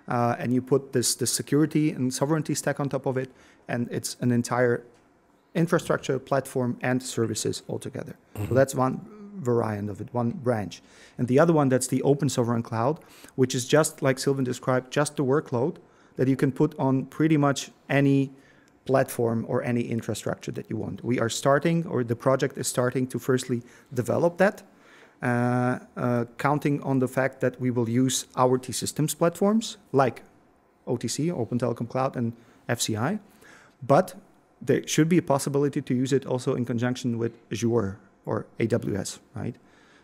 uh, 0.08 0.36
and 0.38 0.52
you 0.52 0.62
put 0.62 0.92
this 0.92 1.14
the 1.14 1.26
security 1.26 1.90
and 1.90 2.12
sovereignty 2.12 2.54
stack 2.54 2.80
on 2.80 2.88
top 2.88 3.06
of 3.06 3.16
it, 3.16 3.30
and 3.68 3.88
it's 3.90 4.16
an 4.20 4.30
entire 4.32 4.84
infrastructure, 5.54 6.18
platform, 6.18 6.78
and 6.80 7.02
services 7.02 7.62
altogether. 7.68 8.16
So 8.48 8.54
that's 8.54 8.74
one 8.74 9.00
variant 9.36 9.90
of 9.90 10.00
it, 10.00 10.08
one 10.12 10.30
branch. 10.30 10.82
And 11.18 11.28
the 11.28 11.38
other 11.38 11.52
one, 11.52 11.68
that's 11.68 11.86
the 11.88 12.02
open 12.02 12.28
sovereign 12.28 12.62
cloud, 12.62 13.00
which 13.34 13.54
is 13.54 13.66
just 13.66 14.02
like 14.02 14.18
Silvin 14.18 14.44
described, 14.44 14.90
just 14.90 15.16
the 15.16 15.24
workload 15.24 15.76
that 16.16 16.28
you 16.28 16.36
can 16.36 16.52
put 16.52 16.78
on 16.78 17.06
pretty 17.06 17.36
much 17.36 17.70
any 17.88 18.30
platform 18.84 19.44
or 19.48 19.62
any 19.62 19.82
infrastructure 19.82 20.52
that 20.52 20.68
you 20.68 20.76
want. 20.76 21.04
We 21.04 21.20
are 21.20 21.28
starting, 21.28 21.86
or 21.86 22.04
the 22.04 22.16
project 22.16 22.58
is 22.58 22.66
starting 22.66 23.06
to 23.08 23.18
firstly 23.18 23.62
develop 23.94 24.38
that, 24.38 24.62
counting 25.22 26.82
on 26.82 26.98
the 26.98 27.08
fact 27.08 27.40
that 27.40 27.60
we 27.60 27.70
will 27.70 27.88
use 27.88 28.26
our 28.36 28.58
T 28.58 28.72
Systems 28.72 29.14
platforms 29.14 29.76
like 29.92 30.22
OTC, 30.86 31.30
Open 31.32 31.58
Telecom 31.58 31.88
Cloud, 31.88 32.16
and 32.16 32.32
FCI. 32.68 33.20
But 33.82 34.14
there 34.60 34.86
should 34.86 35.08
be 35.08 35.18
a 35.18 35.22
possibility 35.22 35.82
to 35.82 35.94
use 35.94 36.12
it 36.12 36.24
also 36.26 36.54
in 36.54 36.64
conjunction 36.64 37.18
with 37.18 37.32
Azure 37.50 37.98
or 38.24 38.46
AWS, 38.58 39.18
right? 39.34 39.56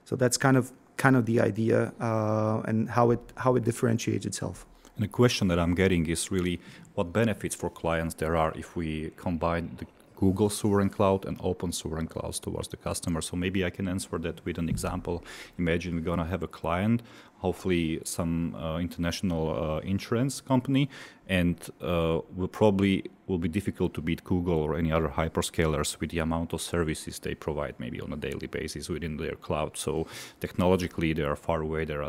So 0.04 0.16
that's 0.16 0.36
kind 0.36 0.56
of 0.56 0.72
kind 0.96 1.16
of 1.16 1.26
the 1.26 1.40
idea 1.40 1.92
uh, 2.00 2.60
and 2.64 2.90
how 2.90 3.10
it 3.10 3.20
how 3.36 3.56
it 3.56 3.64
differentiates 3.64 4.26
itself. 4.26 4.66
And 4.96 5.04
the 5.04 5.08
question 5.08 5.48
that 5.48 5.58
I'm 5.58 5.74
getting 5.74 6.06
is 6.06 6.30
really 6.30 6.60
what 6.94 7.12
benefits 7.12 7.54
for 7.54 7.70
clients 7.70 8.14
there 8.14 8.36
are 8.36 8.52
if 8.56 8.74
we 8.74 9.12
combine 9.16 9.76
the 9.76 9.86
Google 10.18 10.50
sovereign 10.50 10.90
cloud 10.90 11.24
and 11.24 11.36
open 11.40 11.70
sovereign 11.70 12.08
clouds 12.08 12.40
towards 12.40 12.66
the 12.68 12.76
customer. 12.76 13.20
So 13.20 13.36
maybe 13.36 13.64
I 13.64 13.70
can 13.70 13.86
answer 13.86 14.18
that 14.18 14.44
with 14.44 14.58
an 14.58 14.68
example. 14.68 15.22
Imagine 15.58 15.94
we're 15.94 16.00
going 16.00 16.18
to 16.18 16.24
have 16.24 16.42
a 16.42 16.48
client, 16.48 17.02
hopefully 17.38 18.00
some 18.04 18.54
uh, 18.54 18.78
international 18.78 19.50
uh, 19.50 19.78
insurance 19.80 20.40
company, 20.40 20.88
and 21.28 21.56
uh, 21.80 22.20
will 22.36 22.48
probably 22.48 23.04
will 23.26 23.38
be 23.38 23.48
difficult 23.48 23.94
to 23.94 24.00
beat 24.00 24.24
Google 24.24 24.58
or 24.62 24.76
any 24.76 24.90
other 24.90 25.08
hyperscalers 25.08 26.00
with 26.00 26.10
the 26.10 26.18
amount 26.18 26.52
of 26.52 26.60
services 26.62 27.18
they 27.18 27.34
provide 27.34 27.74
maybe 27.78 28.00
on 28.00 28.12
a 28.12 28.16
daily 28.16 28.46
basis 28.46 28.88
within 28.88 29.18
their 29.18 29.36
cloud. 29.36 29.76
So 29.76 30.06
technologically 30.40 31.12
they 31.12 31.22
are 31.22 31.36
far 31.36 31.60
away 31.60 31.84
there 31.84 32.02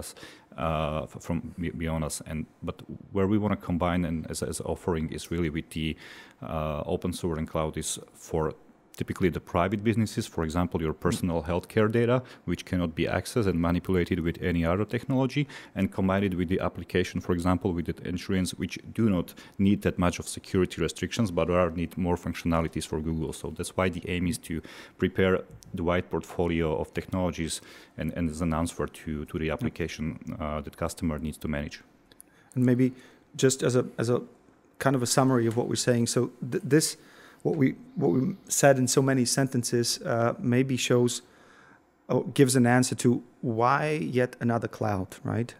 uh, 0.57 1.05
from 1.07 1.53
beyond 1.77 2.05
us. 2.05 2.21
And 2.25 2.45
but 2.63 2.81
where 3.11 3.27
we 3.27 3.37
want 3.37 3.51
to 3.51 3.65
combine 3.65 4.05
and 4.05 4.29
as 4.31 4.41
as 4.41 4.61
offering 4.61 5.11
is 5.11 5.29
really 5.29 5.49
with 5.49 5.69
the 5.71 5.97
open 6.41 7.13
and 7.37 7.47
cloud 7.47 7.77
is 7.77 7.99
for 8.13 8.53
typically 9.01 9.29
the 9.29 9.45
private 9.55 9.81
businesses, 9.89 10.25
for 10.35 10.43
example, 10.47 10.77
your 10.87 10.95
personal 11.07 11.39
healthcare 11.49 11.89
data, 11.99 12.17
which 12.49 12.63
cannot 12.69 12.91
be 13.01 13.05
accessed 13.17 13.47
and 13.51 13.57
manipulated 13.67 14.19
with 14.27 14.37
any 14.51 14.63
other 14.71 14.85
technology, 14.95 15.43
and 15.77 15.83
combine 15.99 16.23
it 16.29 16.35
with 16.39 16.49
the 16.53 16.59
application, 16.67 17.21
for 17.21 17.33
example, 17.37 17.69
with 17.77 17.85
the 17.89 17.95
insurance, 18.13 18.49
which 18.61 18.75
do 18.99 19.05
not 19.15 19.27
need 19.57 19.79
that 19.85 19.97
much 20.05 20.19
of 20.19 20.25
security 20.27 20.77
restrictions, 20.87 21.27
but 21.31 21.45
rather 21.47 21.71
need 21.71 21.97
more 21.97 22.17
functionalities 22.17 22.85
for 22.85 22.99
Google. 23.09 23.31
So 23.41 23.45
that's 23.57 23.73
why 23.77 23.87
the 23.97 24.03
aim 24.13 24.27
is 24.27 24.37
to 24.49 24.61
prepare 24.97 25.33
the 25.77 25.83
wide 25.89 26.07
portfolio 26.13 26.67
of 26.81 26.93
technologies 26.99 27.61
and, 27.97 28.07
and 28.17 28.29
as 28.29 28.41
an 28.41 28.53
answer 28.53 28.85
to, 28.85 29.25
to 29.29 29.35
the 29.39 29.49
application 29.55 30.05
uh, 30.39 30.59
that 30.65 30.75
customer 30.85 31.17
needs 31.19 31.37
to 31.43 31.47
manage. 31.47 31.77
And 32.55 32.65
maybe 32.65 32.87
just 33.43 33.63
as 33.63 33.75
a 33.75 33.83
as 34.01 34.09
a 34.09 34.19
kind 34.79 34.95
of 34.95 35.03
a 35.03 35.05
summary 35.05 35.45
of 35.49 35.55
what 35.57 35.67
we're 35.69 35.85
saying. 35.89 36.07
So 36.07 36.31
th- 36.51 36.63
this, 36.73 36.97
what 37.43 37.55
we 37.55 37.75
what 37.95 38.11
we 38.11 38.35
said 38.47 38.77
in 38.77 38.87
so 38.87 39.01
many 39.01 39.25
sentences, 39.25 40.01
uh, 40.01 40.33
maybe 40.39 40.77
shows, 40.77 41.21
oh, 42.09 42.21
gives 42.33 42.55
an 42.55 42.65
answer 42.65 42.95
to 42.95 43.23
why 43.41 43.91
yet 43.91 44.35
another 44.39 44.67
cloud, 44.67 45.07
right? 45.23 45.53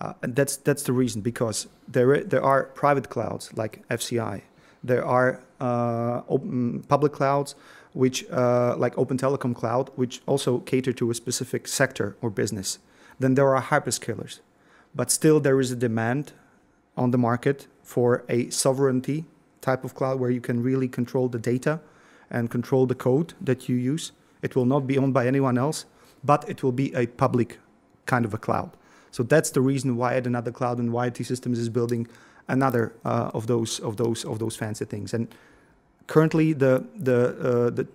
Uh, 0.00 0.14
that's 0.22 0.56
that's 0.56 0.82
the 0.82 0.92
reason 0.92 1.22
because 1.22 1.68
there 1.88 2.22
there 2.24 2.42
are 2.42 2.64
private 2.64 3.08
clouds 3.08 3.50
like 3.54 3.86
FCI, 3.88 4.42
there 4.82 5.04
are 5.04 5.40
uh, 5.60 6.22
open 6.28 6.82
public 6.88 7.12
clouds 7.12 7.54
which 7.92 8.28
uh, 8.30 8.74
like 8.76 8.96
Open 8.96 9.18
Telecom 9.18 9.54
Cloud, 9.54 9.90
which 9.96 10.22
also 10.26 10.58
cater 10.60 10.92
to 10.94 11.10
a 11.10 11.14
specific 11.14 11.68
sector 11.68 12.16
or 12.20 12.30
business. 12.30 12.78
Then 13.18 13.34
there 13.34 13.54
are 13.54 13.62
hyperscalers, 13.62 14.40
but 14.94 15.10
still 15.10 15.40
there 15.40 15.60
is 15.60 15.70
a 15.70 15.76
demand 15.76 16.32
on 16.96 17.10
the 17.10 17.18
market 17.18 17.66
for 17.82 18.24
a 18.28 18.48
sovereignty 18.50 19.24
type 19.62 19.84
of 19.84 19.94
cloud 19.94 20.20
where 20.20 20.30
you 20.30 20.40
can 20.40 20.62
really 20.62 20.88
control 20.88 21.28
the 21.28 21.38
data 21.38 21.80
and 22.30 22.50
control 22.50 22.86
the 22.86 22.94
code 22.94 23.32
that 23.40 23.68
you 23.68 23.76
use. 23.76 24.12
It 24.42 24.54
will 24.54 24.66
not 24.66 24.86
be 24.86 24.98
owned 24.98 25.14
by 25.14 25.26
anyone 25.26 25.56
else, 25.56 25.86
but 26.22 26.48
it 26.48 26.62
will 26.62 26.72
be 26.72 26.94
a 26.94 27.06
public 27.06 27.58
kind 28.04 28.24
of 28.24 28.34
a 28.34 28.38
cloud. 28.38 28.70
So 29.10 29.22
that's 29.22 29.50
the 29.50 29.60
reason 29.60 29.96
why 29.96 30.16
at 30.16 30.26
another 30.26 30.50
cloud 30.50 30.78
and 30.78 30.92
why 30.92 31.10
T 31.10 31.22
Systems 31.24 31.58
is 31.58 31.68
building 31.68 32.08
another 32.48 32.92
uh, 33.04 33.30
of 33.34 33.46
those 33.46 33.78
of 33.80 33.96
those 33.96 34.24
of 34.24 34.38
those 34.38 34.56
fancy 34.56 34.84
things. 34.84 35.14
And 35.14 35.28
currently, 36.06 36.52
the 36.52 36.84
the 36.96 37.18
uh, 37.38 37.70
the 37.70 37.86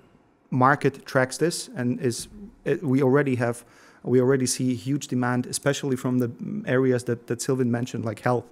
market 0.49 1.05
tracks 1.05 1.37
this 1.37 1.69
and 1.75 1.99
is 1.99 2.27
it, 2.63 2.81
we 2.83 3.01
already 3.01 3.35
have 3.35 3.65
we 4.03 4.21
already 4.21 4.45
see 4.45 4.75
huge 4.75 5.07
demand, 5.07 5.45
especially 5.47 5.97
from 5.97 6.19
the 6.19 6.29
areas 6.65 7.03
that 7.05 7.27
that 7.27 7.41
Silvin 7.41 7.71
mentioned, 7.71 8.05
like 8.05 8.19
health, 8.19 8.45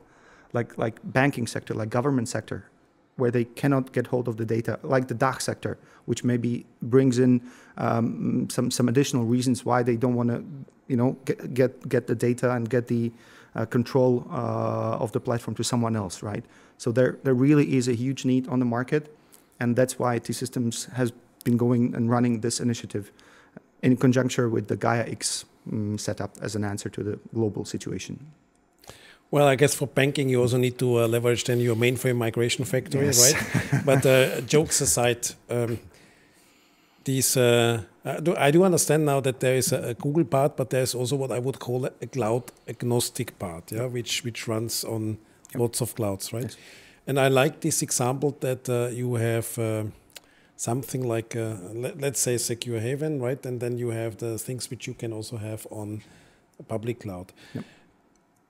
like 0.54 0.78
like 0.78 1.00
banking 1.04 1.48
sector, 1.48 1.74
like 1.74 1.90
government 1.90 2.28
sector, 2.28 2.66
where 3.18 3.32
they 3.32 3.46
cannot 3.46 3.94
get 3.94 4.08
hold 4.08 4.28
of 4.28 4.38
the 4.38 4.46
data, 4.46 4.80
like 4.84 5.08
the 5.08 5.14
DACH 5.14 5.42
sector, 5.42 5.78
which 6.06 6.24
maybe 6.24 6.66
brings 6.82 7.18
in 7.20 7.42
um, 7.78 8.48
some 8.50 8.70
some 8.72 8.90
additional 8.90 9.26
reasons 9.26 9.66
why 9.66 9.84
they 9.84 9.96
don't 9.96 10.16
want 10.16 10.30
to, 10.30 10.44
you 10.88 10.98
know, 10.98 11.16
get 11.26 11.54
get 11.54 11.90
get 11.90 12.08
the 12.08 12.16
data 12.16 12.52
and 12.52 12.70
get 12.70 12.88
the 12.88 13.12
uh, 13.56 13.66
control 13.66 14.28
uh, 14.30 15.04
of 15.04 15.12
the 15.12 15.20
platform 15.20 15.56
to 15.56 15.64
someone 15.64 15.96
else, 15.96 16.22
right? 16.22 16.44
So 16.78 16.92
there 16.92 17.18
there 17.24 17.34
really 17.34 17.76
is 17.78 17.88
a 17.88 17.94
huge 17.94 18.26
need 18.26 18.48
on 18.48 18.60
the 18.60 18.66
market, 18.66 19.16
and 19.60 19.76
that's 19.76 19.98
why 19.98 20.20
T 20.20 20.34
Systems 20.34 20.86
has 20.94 21.12
been 21.44 21.58
going 21.58 21.96
and 21.96 22.10
running 22.10 22.42
this 22.42 22.60
initiative 22.60 23.12
in 23.82 23.96
conjunction 23.96 24.52
with 24.52 24.68
the 24.68 24.76
Gaia 24.76 25.06
X 25.08 25.46
um, 25.72 25.98
setup 25.98 26.32
as 26.42 26.56
an 26.56 26.64
answer 26.64 26.90
to 26.90 27.04
the 27.04 27.20
global 27.34 27.64
situation. 27.66 28.20
Well, 29.36 29.48
I 29.54 29.56
guess 29.58 29.76
for 29.76 29.88
banking, 29.88 30.30
you 30.30 30.42
also 30.42 30.58
need 30.58 30.78
to 30.78 30.86
uh, 31.02 31.08
leverage 31.08 31.44
then 31.44 31.60
your 31.60 31.76
mainframe 31.76 32.16
migration 32.16 32.64
factory, 32.66 33.06
Yes. 33.08 33.34
right? 33.34 33.86
but 33.86 34.06
uh, 34.06 34.40
jokes 34.48 34.80
aside, 34.82 35.28
um, 35.50 35.78
these 37.04 37.36
uh, 37.38 37.82
I, 38.06 38.20
do, 38.22 38.34
I 38.38 38.52
do 38.52 38.64
understand 38.64 39.06
now 39.06 39.20
that 39.22 39.40
there 39.40 39.56
is 39.58 39.74
a, 39.74 39.90
a 39.90 39.94
Google 39.94 40.24
part, 40.24 40.56
but 40.56 40.70
there's 40.70 40.96
also 40.96 41.18
what 41.18 41.32
I 41.32 41.40
would 41.40 41.60
call 41.60 41.86
a 41.86 42.08
cloud 42.08 42.44
agnostic 42.68 43.38
part, 43.38 43.72
yeah, 43.72 43.88
which 43.88 44.24
which 44.24 44.48
runs 44.48 44.84
on 44.86 45.18
Yep. 45.52 45.62
lots 45.62 45.82
of 45.82 45.94
clouds, 45.96 46.32
right? 46.34 46.44
Yes. 46.44 46.58
And 47.08 47.20
I 47.20 47.28
like 47.28 47.60
this 47.60 47.82
example 47.82 48.36
that 48.40 48.70
uh, 48.70 48.88
you 48.96 49.16
have. 49.16 49.60
Uh, 49.60 49.84
Something 50.58 51.04
like, 51.16 51.36
uh, 51.36 51.56
let, 51.74 52.00
let's 52.00 52.20
say, 52.22 52.38
Secure 52.38 52.80
Haven, 52.80 53.22
right? 53.22 53.46
And 53.46 53.60
then 53.60 53.78
you 53.78 53.90
have 53.92 54.16
the 54.16 54.38
things 54.38 54.70
which 54.72 54.88
you 54.88 54.94
can 54.94 55.12
also 55.12 55.36
have 55.36 55.68
on 55.70 56.02
a 56.60 56.64
public 56.64 57.02
cloud. 57.02 57.34
Yep. 57.54 57.64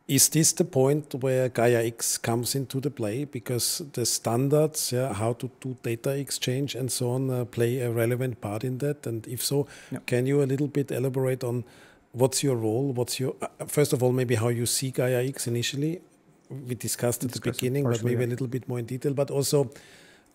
Is 0.08 0.30
this 0.30 0.54
the 0.54 0.66
point 0.66 1.16
where 1.16 1.50
Gaia 1.50 1.84
X 1.84 2.20
comes 2.20 2.54
into 2.54 2.80
the 2.80 2.92
play 2.92 3.26
because 3.26 3.82
the 3.94 4.06
standards, 4.06 4.92
yeah, 4.92 5.14
how 5.14 5.34
to 5.34 5.50
do 5.60 5.76
data 5.82 6.12
exchange 6.12 6.76
and 6.76 6.92
so 6.92 7.10
on, 7.10 7.30
uh, 7.32 7.44
play 7.46 7.80
a 7.80 7.90
relevant 7.90 8.40
part 8.40 8.64
in 8.64 8.78
that? 8.80 9.08
And 9.08 9.26
if 9.28 9.42
so, 9.44 9.66
can 10.06 10.28
you 10.28 10.44
a 10.44 10.46
little 10.46 10.68
bit 10.68 10.92
elaborate 10.92 11.44
on 11.44 11.64
what's 12.12 12.44
your 12.44 12.56
role? 12.56 12.94
What's 12.94 13.20
your 13.20 13.36
uh, 13.42 13.66
first 13.66 13.94
of 13.94 14.04
all, 14.04 14.12
maybe 14.12 14.36
how 14.36 14.50
you 14.50 14.68
see 14.68 14.92
Gaia 14.92 15.26
X 15.26 15.48
initially? 15.48 16.02
We 16.52 16.76
discussed 16.76 17.24
at 17.24 17.32
the 17.32 17.40
Discussed 17.40 17.58
it 17.58 17.62
beginning, 17.62 17.86
but 17.86 18.04
maybe 18.04 18.24
a 18.24 18.28
little 18.28 18.48
bit 18.48 18.70
more 18.70 18.78
in 18.78 18.86
detail. 18.86 19.16
But 19.16 19.32
also, 19.32 19.72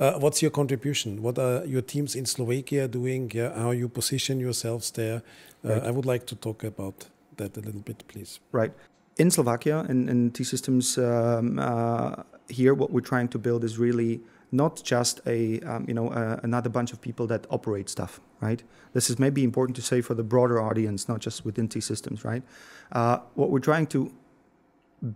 uh, 0.01 0.19
what's 0.19 0.43
your 0.43 0.51
contribution? 0.51 1.23
What 1.23 1.39
are 1.39 1.65
your 1.65 1.83
teams 1.83 2.17
in 2.17 2.27
Slovakia 2.27 2.89
doing? 2.89 3.31
Yeah, 3.33 3.55
how 3.55 3.71
you 3.71 3.89
position 3.89 4.41
yourselves 4.41 4.91
there? 4.91 5.23
Uh, 5.65 5.69
Right. 5.69 5.83
I 5.85 5.91
would 5.93 6.07
like 6.07 6.27
to 6.27 6.35
talk 6.35 6.65
about 6.65 7.07
that 7.37 7.57
a 7.57 7.61
little 7.61 7.83
bit, 7.83 8.03
please. 8.09 8.41
Right. 8.51 8.73
In 9.17 9.31
Slovakia, 9.31 9.85
in, 9.89 10.09
in 10.09 10.31
T 10.31 10.45
Systems 10.45 10.99
um, 10.99 11.59
uh, 11.59 12.23
here, 12.49 12.75
what 12.75 12.91
we're 12.91 13.01
trying 13.01 13.29
to 13.29 13.39
build 13.39 13.65
is 13.65 13.79
really 13.79 14.21
not 14.53 14.83
just 14.83 15.21
a 15.27 15.61
um, 15.61 15.85
you 15.87 15.95
know 15.95 16.09
uh, 16.09 16.41
another 16.43 16.69
bunch 16.69 16.93
of 16.93 17.01
people 17.01 17.27
that 17.27 17.47
operate 17.51 17.89
stuff, 17.89 18.21
right? 18.41 18.63
This 18.93 19.11
is 19.11 19.19
maybe 19.19 19.45
important 19.45 19.77
to 19.77 19.83
say 19.83 20.01
for 20.01 20.15
the 20.15 20.25
broader 20.25 20.61
audience, 20.61 21.09
not 21.09 21.21
just 21.21 21.45
within 21.45 21.69
T 21.69 21.81
Systems, 21.81 22.25
right? 22.25 22.43
Uh, 22.93 23.19
what 23.35 23.51
we're 23.51 23.61
trying 23.61 23.87
to 23.89 24.13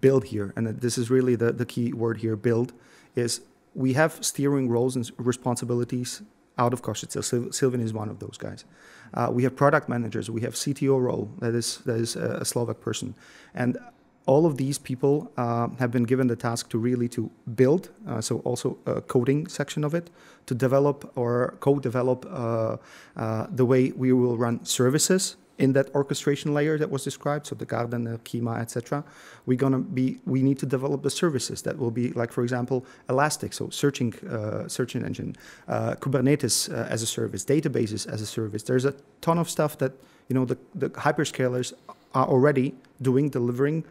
build 0.01 0.25
here, 0.25 0.53
and 0.57 0.67
this 0.81 0.97
is 0.97 1.11
really 1.11 1.37
the, 1.37 1.53
the 1.53 1.67
key 1.67 1.93
word 1.93 2.19
here, 2.19 2.37
build, 2.37 2.73
is 3.15 3.41
we 3.75 3.93
have 3.95 4.25
steering 4.25 4.69
roles 4.69 4.97
and 4.97 5.11
responsibilities 5.19 6.23
out 6.59 6.73
of 6.73 6.83
Košice. 6.83 7.55
Silvin 7.55 7.81
is 7.81 7.93
one 7.93 8.09
of 8.09 8.19
those 8.19 8.37
guys. 8.39 8.65
Uh, 9.13 9.29
we 9.31 9.43
have 9.45 9.55
product 9.57 9.89
managers. 9.89 10.31
We 10.31 10.41
have 10.43 10.55
CTO 10.55 11.01
role 11.01 11.31
that 11.39 11.55
is 11.55 11.79
that 11.87 11.97
is 11.97 12.17
a 12.17 12.45
Slovak 12.45 12.81
person, 12.81 13.15
and 13.55 13.79
all 14.27 14.47
of 14.47 14.57
these 14.57 14.79
people 14.79 15.31
uh, 15.37 15.69
have 15.79 15.91
been 15.91 16.05
given 16.05 16.29
the 16.29 16.37
task 16.37 16.71
to 16.71 16.79
really 16.79 17.09
to 17.09 17.31
build, 17.55 17.91
uh, 18.09 18.21
so 18.21 18.39
also 18.39 18.79
a 18.87 19.01
coding 19.03 19.47
section 19.47 19.85
of 19.85 19.95
it, 19.95 20.11
to 20.47 20.55
develop 20.55 21.13
or 21.15 21.57
co-develop 21.61 22.27
uh, 22.31 22.77
uh 23.17 23.47
the 23.51 23.65
way 23.65 23.93
we 23.97 24.13
will 24.13 24.37
run 24.37 24.65
services 24.65 25.37
in 25.59 25.73
that 25.73 25.95
orchestration 25.95 26.53
layer 26.53 26.79
that 26.79 26.91
was 26.91 27.05
described, 27.05 27.47
so 27.47 27.55
the 27.55 27.65
Garden, 27.65 28.05
the 28.05 28.19
Kyma, 28.19 28.61
etc. 28.61 29.05
We're 29.47 29.59
gonna 29.59 29.79
be, 29.79 30.19
we 30.27 30.43
need 30.43 30.59
to 30.59 30.67
develop 30.67 31.03
the 31.03 31.11
services 31.11 31.63
that 31.63 31.79
will 31.79 31.91
be 31.91 32.13
like, 32.13 32.33
for 32.33 32.43
example, 32.43 32.85
Elastic, 33.09 33.53
so 33.53 33.71
searching, 33.71 34.15
uh, 34.29 34.69
searching 34.69 35.05
engine, 35.05 35.37
uh, 35.69 35.95
Kubernetes 35.95 36.73
as 36.73 37.03
a 37.03 37.07
service, 37.07 37.45
databases 37.45 38.07
as 38.07 38.21
a 38.21 38.27
service. 38.27 38.63
There's 38.65 38.85
a 38.85 38.95
ton 39.21 39.39
of 39.39 39.49
stuff 39.49 39.79
that 39.79 39.93
you 40.29 40.35
know 40.35 40.45
the, 40.45 40.59
the 40.75 40.91
hyperscalers 40.91 41.73
are 42.15 42.27
already 42.27 42.75
doing, 43.01 43.29
delivering 43.29 43.85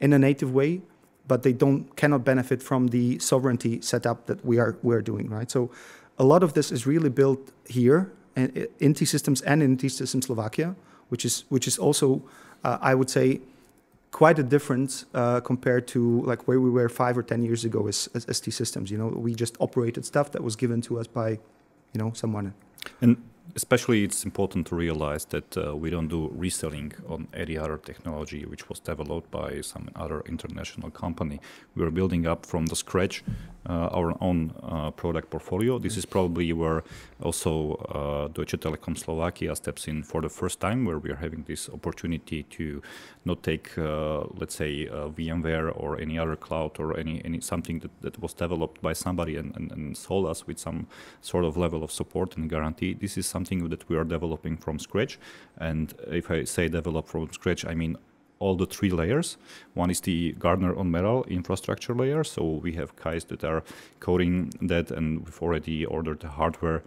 in 0.00 0.12
a 0.12 0.18
native 0.18 0.52
way, 0.54 0.80
but 1.28 1.42
they 1.42 1.52
don't 1.52 1.94
cannot 1.96 2.24
benefit 2.24 2.62
from 2.62 2.88
the 2.88 3.18
sovereignty 3.18 3.80
setup 3.80 4.26
that 4.26 4.44
we 4.44 4.58
are 4.58 4.76
we're 4.82 5.02
doing, 5.02 5.28
right? 5.28 5.50
So 5.50 5.70
a 6.18 6.24
lot 6.24 6.42
of 6.42 6.54
this 6.54 6.70
is 6.70 6.86
really 6.86 7.08
built 7.08 7.52
here 7.66 8.12
in 8.36 8.94
T 8.94 9.04
Systems 9.04 9.42
and 9.42 9.62
in 9.62 9.76
T 9.76 9.88
Systems 9.88 10.26
Slovakia, 10.26 10.74
which 11.12 11.24
is 11.24 11.44
which 11.50 11.66
is 11.68 11.78
also 11.78 12.06
uh, 12.64 12.78
I 12.80 12.94
would 12.94 13.10
say 13.10 13.40
quite 14.12 14.38
a 14.38 14.42
difference 14.42 15.04
uh, 15.14 15.40
compared 15.40 15.86
to 15.88 16.22
like 16.22 16.48
where 16.48 16.60
we 16.66 16.70
were 16.70 16.88
five 16.88 17.16
or 17.18 17.22
ten 17.22 17.42
years 17.42 17.64
ago 17.64 17.86
as, 17.86 18.08
as, 18.14 18.24
as 18.26 18.40
T 18.40 18.50
Systems. 18.50 18.90
You 18.90 18.98
know, 18.98 19.08
we 19.08 19.34
just 19.34 19.54
operated 19.60 20.04
stuff 20.06 20.32
that 20.32 20.42
was 20.42 20.56
given 20.56 20.80
to 20.82 20.98
us 21.00 21.06
by, 21.06 21.30
you 21.92 21.98
know, 22.00 22.12
someone. 22.14 22.54
And 23.00 23.16
especially 23.54 24.04
it's 24.04 24.24
important 24.24 24.66
to 24.66 24.74
realize 24.74 25.24
that 25.26 25.56
uh, 25.56 25.76
we 25.76 25.90
don't 25.90 26.08
do 26.08 26.30
reselling 26.34 26.92
on 27.08 27.28
any 27.34 27.56
other 27.56 27.78
technology 27.78 28.44
which 28.44 28.68
was 28.68 28.80
developed 28.80 29.30
by 29.30 29.60
some 29.60 29.88
other 29.96 30.22
international 30.26 30.90
company. 30.90 31.40
We 31.74 31.84
are 31.84 31.90
building 31.90 32.26
up 32.26 32.46
from 32.46 32.66
the 32.66 32.76
scratch 32.76 33.22
uh, 33.68 33.88
our 33.92 34.16
own 34.20 34.52
uh, 34.62 34.90
product 34.90 35.30
portfolio. 35.30 35.78
This 35.78 35.96
is 35.96 36.04
probably 36.04 36.52
where 36.52 36.82
also 37.22 37.74
uh, 37.74 38.28
Deutsche 38.28 38.58
Telekom 38.58 38.98
Slovakia 38.98 39.54
steps 39.54 39.86
in 39.86 40.02
for 40.02 40.20
the 40.20 40.28
first 40.28 40.58
time, 40.60 40.84
where 40.84 40.98
we 40.98 41.10
are 41.10 41.16
having 41.16 41.44
this 41.44 41.68
opportunity 41.68 42.42
to 42.44 42.82
not 43.24 43.42
take, 43.42 43.78
uh, 43.78 44.24
let's 44.34 44.56
say, 44.56 44.88
uh, 44.88 45.08
VMware 45.08 45.72
or 45.76 46.00
any 46.00 46.18
other 46.18 46.34
cloud 46.34 46.80
or 46.80 46.98
any, 46.98 47.22
any 47.24 47.40
something 47.40 47.78
that, 47.78 47.90
that 48.00 48.20
was 48.20 48.34
developed 48.34 48.82
by 48.82 48.92
somebody 48.92 49.36
and, 49.36 49.54
and, 49.56 49.70
and 49.70 49.96
sold 49.96 50.26
us 50.26 50.46
with 50.46 50.58
some 50.58 50.86
sort 51.20 51.44
of 51.44 51.56
level 51.56 51.84
of 51.84 51.92
support 51.92 52.36
and 52.36 52.50
guarantee. 52.50 52.94
This 52.94 53.16
is 53.16 53.26
something 53.26 53.41
that 53.44 53.88
we 53.88 53.96
are 53.96 54.04
developing 54.04 54.56
from 54.56 54.78
scratch. 54.78 55.18
And 55.58 55.94
if 56.08 56.30
I 56.30 56.44
say 56.44 56.68
develop 56.68 57.08
from 57.08 57.32
scratch, 57.32 57.64
I 57.64 57.74
mean 57.74 57.96
all 58.38 58.56
the 58.56 58.66
three 58.66 58.90
layers. 58.90 59.36
One 59.74 59.90
is 59.90 60.00
the 60.00 60.32
Gardener 60.32 60.76
on 60.76 60.90
Metal 60.90 61.24
infrastructure 61.28 61.94
layer. 61.94 62.24
So 62.24 62.42
we 62.44 62.72
have 62.72 62.96
guys 62.96 63.24
that 63.26 63.44
are 63.44 63.62
coding 64.00 64.52
that, 64.60 64.90
and 64.90 65.24
we've 65.24 65.40
already 65.40 65.84
ordered 65.86 66.20
the 66.20 66.28
hardware 66.28 66.82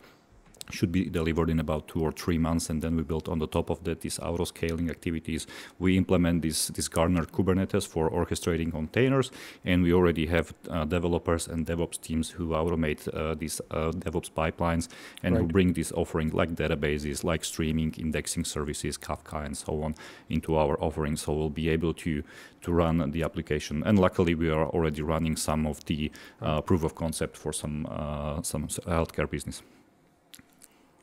should 0.72 0.92
be 0.92 1.06
delivered 1.10 1.50
in 1.50 1.60
about 1.60 1.88
two 1.88 2.02
or 2.02 2.12
three 2.12 2.38
months, 2.38 2.70
and 2.70 2.82
then 2.82 2.96
we 2.96 3.04
build 3.04 3.30
on 3.30 3.40
the 3.40 3.48
top 3.48 3.70
of 3.70 3.84
that 3.84 4.02
these 4.02 4.20
auto 4.20 4.46
scaling 4.46 4.90
activities. 4.90 5.48
We 5.80 5.98
implement 5.98 6.42
this 6.42 6.68
this 6.68 6.88
Gardener 6.88 7.26
Kubernetes 7.26 7.88
for 7.88 8.10
orchestrating 8.10 8.72
containers, 8.72 9.32
and 9.64 9.84
we 9.84 9.94
already 9.94 10.26
have 10.28 10.54
uh, 10.70 10.86
developers 10.86 11.48
and 11.48 11.66
DevOps 11.66 12.02
teams 12.02 12.30
who 12.32 12.50
automate 12.50 13.08
uh, 13.14 13.36
these 13.36 13.62
uh, 13.72 13.92
DevOps 13.92 14.32
pipelines 14.32 14.88
and 15.24 15.36
right. 15.36 15.42
who 15.42 15.48
bring 15.48 15.74
this 15.74 15.92
offering 15.92 16.30
like 16.32 16.56
databases, 16.56 17.24
like 17.24 17.44
streaming, 17.46 17.94
indexing 17.98 18.46
services, 18.46 18.98
Kafka, 18.98 19.46
and 19.46 19.58
so 19.58 19.84
on 19.84 19.96
into 20.30 20.56
our 20.56 20.82
offering. 20.82 21.16
So 21.16 21.34
we'll 21.34 21.50
be 21.50 21.70
able 21.70 21.94
to 21.94 22.24
to 22.62 22.74
run 22.74 23.12
the 23.12 23.24
application. 23.24 23.84
And 23.84 24.00
luckily, 24.00 24.34
we 24.36 24.50
are 24.50 24.66
already 24.66 25.02
running 25.02 25.36
some 25.36 25.68
of 25.68 25.86
the 25.86 26.12
uh, 26.42 26.62
proof 26.62 26.84
of 26.84 26.96
concept 26.96 27.38
for 27.38 27.54
some 27.54 27.86
uh, 27.90 28.42
some 28.42 28.68
healthcare 28.68 29.30
business. 29.30 29.62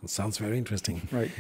It 0.03 0.11
sounds 0.11 0.39
very 0.39 0.59
interesting. 0.59 1.09
Right. 1.13 1.31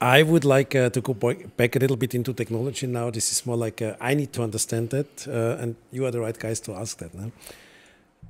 I 0.00 0.22
would 0.22 0.44
like 0.44 0.76
uh, 0.76 0.90
to 0.90 1.00
go 1.00 1.14
back 1.14 1.74
a 1.74 1.78
little 1.78 1.96
bit 1.96 2.14
into 2.14 2.32
technology 2.32 2.86
now. 2.86 3.10
This 3.10 3.32
is 3.32 3.44
more 3.44 3.56
like 3.56 3.82
uh, 3.82 3.94
I 4.00 4.14
need 4.14 4.32
to 4.34 4.42
understand 4.42 4.90
that, 4.90 5.26
uh, 5.26 5.60
and 5.62 5.74
you 5.90 6.06
are 6.06 6.12
the 6.12 6.20
right 6.20 6.38
guys 6.38 6.60
to 6.60 6.74
ask 6.74 6.98
that. 6.98 7.14
No? 7.14 7.32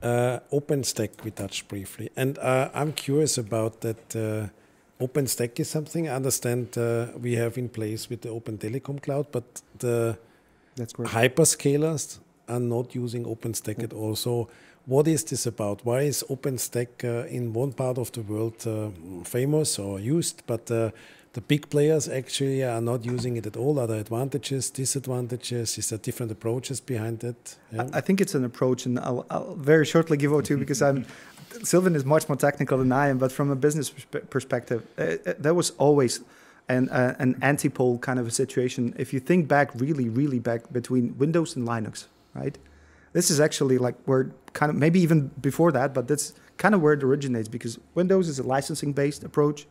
Uh, 0.02 0.38
OpenStack 0.50 1.24
we 1.24 1.30
touched 1.30 1.68
briefly, 1.68 2.10
and 2.16 2.38
uh, 2.38 2.70
I'm 2.72 2.92
curious 2.92 3.36
about 3.36 3.82
that. 3.82 4.16
Uh, 4.16 4.48
OpenStack 5.04 5.60
is 5.60 5.68
something 5.68 6.08
I 6.08 6.14
understand 6.16 6.76
we 7.20 7.36
have 7.36 7.56
in 7.56 7.68
place 7.68 8.10
with 8.10 8.22
the 8.22 8.30
Open 8.30 8.58
Telecom 8.58 9.00
Cloud, 9.00 9.26
but 9.30 9.44
the 9.78 10.18
hyperscalers 10.76 12.18
are 12.48 12.58
not 12.58 12.94
using 12.94 13.24
OpenStack 13.24 13.82
at 13.82 13.92
all. 13.92 14.16
So 14.16 14.48
what 14.88 15.06
is 15.06 15.22
this 15.24 15.46
about? 15.46 15.84
Why 15.84 16.00
is 16.00 16.24
OpenStack 16.30 17.04
uh, 17.04 17.26
in 17.28 17.52
one 17.52 17.72
part 17.72 17.98
of 17.98 18.10
the 18.12 18.22
world 18.22 18.66
uh, 18.66 18.88
famous 19.24 19.78
or 19.78 20.00
used, 20.00 20.42
but 20.46 20.70
uh, 20.70 20.90
the 21.34 21.42
big 21.42 21.68
players 21.68 22.08
actually 22.08 22.64
are 22.64 22.80
not 22.80 23.04
using 23.04 23.36
it 23.36 23.46
at 23.46 23.56
all? 23.56 23.78
Are 23.78 23.86
there 23.86 24.00
advantages, 24.00 24.70
disadvantages? 24.70 25.76
Is 25.76 25.90
there 25.90 25.98
different 25.98 26.32
approaches 26.32 26.80
behind 26.80 27.22
it? 27.22 27.56
Yeah. 27.70 27.90
I 27.92 28.00
think 28.00 28.22
it's 28.22 28.34
an 28.34 28.44
approach, 28.44 28.86
and 28.86 28.98
I'll, 28.98 29.26
I'll 29.30 29.54
very 29.56 29.84
shortly 29.84 30.16
give 30.16 30.32
over 30.32 30.42
to 30.42 30.54
you 30.54 30.58
because 30.58 30.80
I'm 30.80 31.04
Silvin 31.62 31.94
is 31.94 32.04
much 32.04 32.28
more 32.28 32.36
technical 32.36 32.78
than 32.78 32.92
I 32.92 33.08
am. 33.08 33.18
But 33.18 33.30
from 33.30 33.50
a 33.50 33.56
business 33.56 33.90
perspective, 34.30 34.86
uh, 34.98 35.02
uh, 35.02 35.34
there 35.38 35.54
was 35.54 35.70
always 35.72 36.20
an, 36.68 36.88
uh, 36.88 37.14
an 37.18 37.34
antipole 37.40 38.00
kind 38.00 38.18
of 38.18 38.26
a 38.26 38.30
situation. 38.30 38.94
If 38.98 39.12
you 39.12 39.20
think 39.20 39.48
back, 39.48 39.70
really, 39.74 40.08
really 40.08 40.38
back 40.38 40.72
between 40.72 41.16
Windows 41.18 41.56
and 41.56 41.66
Linux, 41.66 42.06
right? 42.34 42.56
This 43.12 43.30
is 43.30 43.40
actually 43.40 43.78
like 43.78 43.96
where 44.04 44.30
kind 44.58 44.70
of 44.70 44.76
maybe 44.76 44.98
even 45.06 45.28
before 45.40 45.70
that, 45.70 45.94
but 45.94 46.08
that's 46.08 46.34
kind 46.56 46.74
of 46.74 46.80
where 46.82 46.94
it 46.94 47.02
originates 47.04 47.48
because 47.48 47.78
Windows 47.94 48.28
is 48.28 48.40
a 48.40 48.42
licensing 48.42 48.92
based 48.92 49.22
approach. 49.22 49.66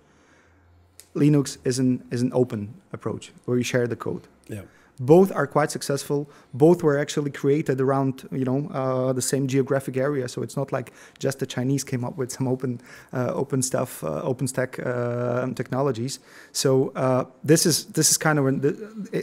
Linux 1.14 1.58
is 1.66 1.78
an 1.78 1.92
is 2.10 2.22
an 2.22 2.32
open 2.34 2.62
approach 2.94 3.34
where 3.46 3.58
you 3.58 3.66
share 3.74 3.88
the 3.88 3.98
code. 4.08 4.24
Yeah. 4.48 4.62
Both 5.00 5.30
are 5.40 5.46
quite 5.46 5.72
successful. 5.78 6.20
Both 6.54 6.80
were 6.86 6.98
actually 7.04 7.32
created 7.42 7.82
around 7.82 8.14
you 8.32 8.46
know 8.50 8.60
uh, 8.82 9.14
the 9.20 9.22
same 9.22 9.46
geographic 9.56 9.96
area, 9.98 10.26
so 10.34 10.42
it's 10.46 10.58
not 10.62 10.72
like 10.78 10.88
just 11.20 11.40
the 11.40 11.50
Chinese 11.56 11.84
came 11.92 12.04
up 12.08 12.16
with 12.20 12.30
some 12.32 12.48
open 12.48 12.80
uh, 13.18 13.42
open 13.44 13.62
stuff, 13.62 13.92
uh, 14.04 14.32
OpenStack 14.32 14.72
uh, 14.80 15.54
technologies. 15.54 16.20
So 16.52 16.70
uh, 16.96 17.24
this 17.44 17.66
is 17.66 17.76
this 17.98 18.08
is 18.12 18.18
kind 18.18 18.40
of 18.40 18.44
the, 18.64 18.72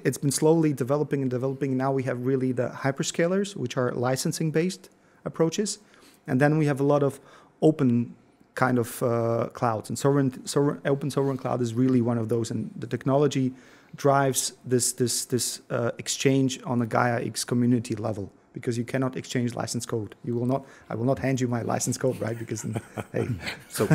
it's 0.07 0.21
been 0.25 0.35
slowly 0.43 0.73
developing 0.85 1.23
and 1.23 1.31
developing. 1.31 1.71
Now 1.85 1.91
we 1.99 2.03
have 2.11 2.19
really 2.31 2.53
the 2.53 2.69
hyperscalers, 2.85 3.57
which 3.57 3.75
are 3.79 3.89
licensing 4.11 4.51
based 4.53 4.91
approaches, 5.25 5.79
and 6.27 6.41
then 6.41 6.59
we 6.59 6.67
have 6.67 6.81
a 6.81 6.85
lot 6.85 7.03
of 7.03 7.21
open 7.63 8.15
kind 8.55 8.79
of 8.79 9.03
uh, 9.03 9.49
clouds 9.53 9.89
and 9.89 9.99
sovereign, 9.99 10.47
sovereign, 10.47 10.81
open 10.85 11.11
sovereign 11.11 11.37
cloud 11.37 11.61
is 11.61 11.75
really 11.75 12.01
one 12.01 12.19
of 12.19 12.29
those 12.29 12.51
and 12.53 12.71
the 12.79 12.87
technology 12.87 13.53
drives 13.97 14.53
this 14.65 14.93
this 14.93 15.25
this 15.27 15.61
uh, 15.71 15.91
exchange 15.99 16.61
on 16.65 16.83
a 16.83 16.87
Gaia 16.87 17.25
X 17.25 17.45
community 17.45 17.95
level 17.95 18.31
because 18.53 18.79
you 18.79 18.85
cannot 18.85 19.17
exchange 19.17 19.55
license 19.55 19.85
code. 19.85 20.15
You 20.25 20.35
will 20.37 20.47
not. 20.47 20.65
I 20.89 20.95
will 20.95 21.05
not 21.05 21.19
hand 21.19 21.41
you 21.41 21.49
my 21.49 21.63
license 21.63 21.99
code, 21.99 22.21
right? 22.21 22.39
Because 22.39 22.63
then, 22.63 22.81
hey. 23.13 23.29
So, 23.69 23.89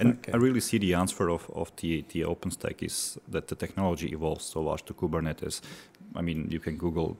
and 0.00 0.18
okay. 0.18 0.32
I 0.32 0.36
really 0.36 0.60
see 0.60 0.78
the 0.78 0.94
answer 0.94 1.28
of 1.30 1.48
of 1.54 1.70
the 1.76 2.04
the 2.08 2.22
OpenStack 2.22 2.82
is 2.82 3.18
that 3.28 3.48
the 3.48 3.54
technology 3.54 4.08
evolves 4.12 4.44
so 4.44 4.62
much 4.62 4.84
to 4.86 4.94
Kubernetes. 4.94 5.60
I 6.14 6.22
mean, 6.22 6.48
you 6.50 6.60
can 6.60 6.76
Google 6.76 7.16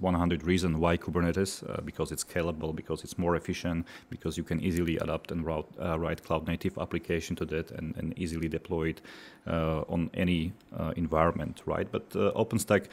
100 0.00 0.44
reasons 0.44 0.76
why 0.76 0.96
Kubernetes, 0.96 1.62
uh, 1.68 1.80
because 1.82 2.12
it's 2.12 2.24
scalable, 2.24 2.74
because 2.74 3.04
it's 3.04 3.18
more 3.18 3.36
efficient, 3.36 3.86
because 4.10 4.36
you 4.36 4.44
can 4.44 4.60
easily 4.60 4.96
adapt 4.98 5.30
and 5.32 5.44
route, 5.44 5.68
uh, 5.80 5.98
write 5.98 6.24
cloud 6.24 6.46
native 6.46 6.78
application 6.78 7.36
to 7.36 7.44
that 7.46 7.70
and, 7.72 7.96
and 7.96 8.18
easily 8.18 8.48
deploy 8.48 8.88
it 8.88 9.00
uh, 9.46 9.80
on 9.88 10.10
any 10.14 10.52
uh, 10.78 10.92
environment, 10.96 11.62
right? 11.66 11.90
But 11.90 12.04
uh, 12.14 12.32
OpenStack, 12.32 12.86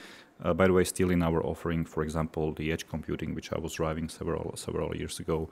by 0.56 0.66
the 0.66 0.74
way, 0.74 0.84
still 0.84 1.12
in 1.12 1.22
our 1.22 1.46
offering, 1.46 1.86
for 1.86 2.02
example, 2.02 2.54
the 2.54 2.72
edge 2.72 2.88
computing, 2.88 3.36
which 3.36 3.54
I 3.54 3.60
was 3.60 3.74
driving 3.74 4.10
several 4.10 4.54
several 4.56 4.96
years 4.96 5.20
ago, 5.20 5.50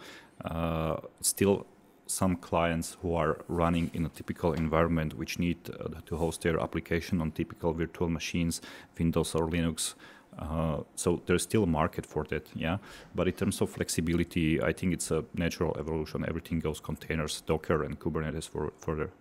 still 1.22 1.68
some 2.10 2.36
clients 2.36 2.98
who 3.02 3.14
are 3.14 3.38
running 3.48 3.92
in 3.94 4.06
a 4.06 4.10
typical 4.10 4.54
environment 4.54 5.14
which 5.14 5.38
need 5.38 5.58
uh, 5.70 6.02
to 6.06 6.18
host 6.18 6.42
their 6.42 6.60
application 6.60 7.22
on 7.22 7.32
typical 7.32 7.72
virtual 7.72 8.10
machines, 8.10 8.62
Windows 8.98 9.36
or 9.36 9.48
Linux. 9.48 9.94
Uh, 10.40 10.84
so 10.96 11.22
there's 11.26 11.44
still 11.44 11.64
a 11.64 11.68
market 11.68 12.06
for 12.06 12.24
that, 12.26 12.48
yeah. 12.56 12.78
But 13.14 13.28
in 13.28 13.34
terms 13.34 13.62
of 13.62 13.70
flexibility, 13.70 14.62
I 14.62 14.72
think 14.74 14.94
it's 14.94 15.12
a 15.12 15.24
natural 15.34 15.76
evolution. 15.78 16.26
Everything 16.28 16.60
goes 16.60 16.80
containers, 16.80 17.42
Docker, 17.42 17.84
and 17.84 18.00
Kubernetes 18.00 18.48
for 18.48 18.72
further. 18.80 19.12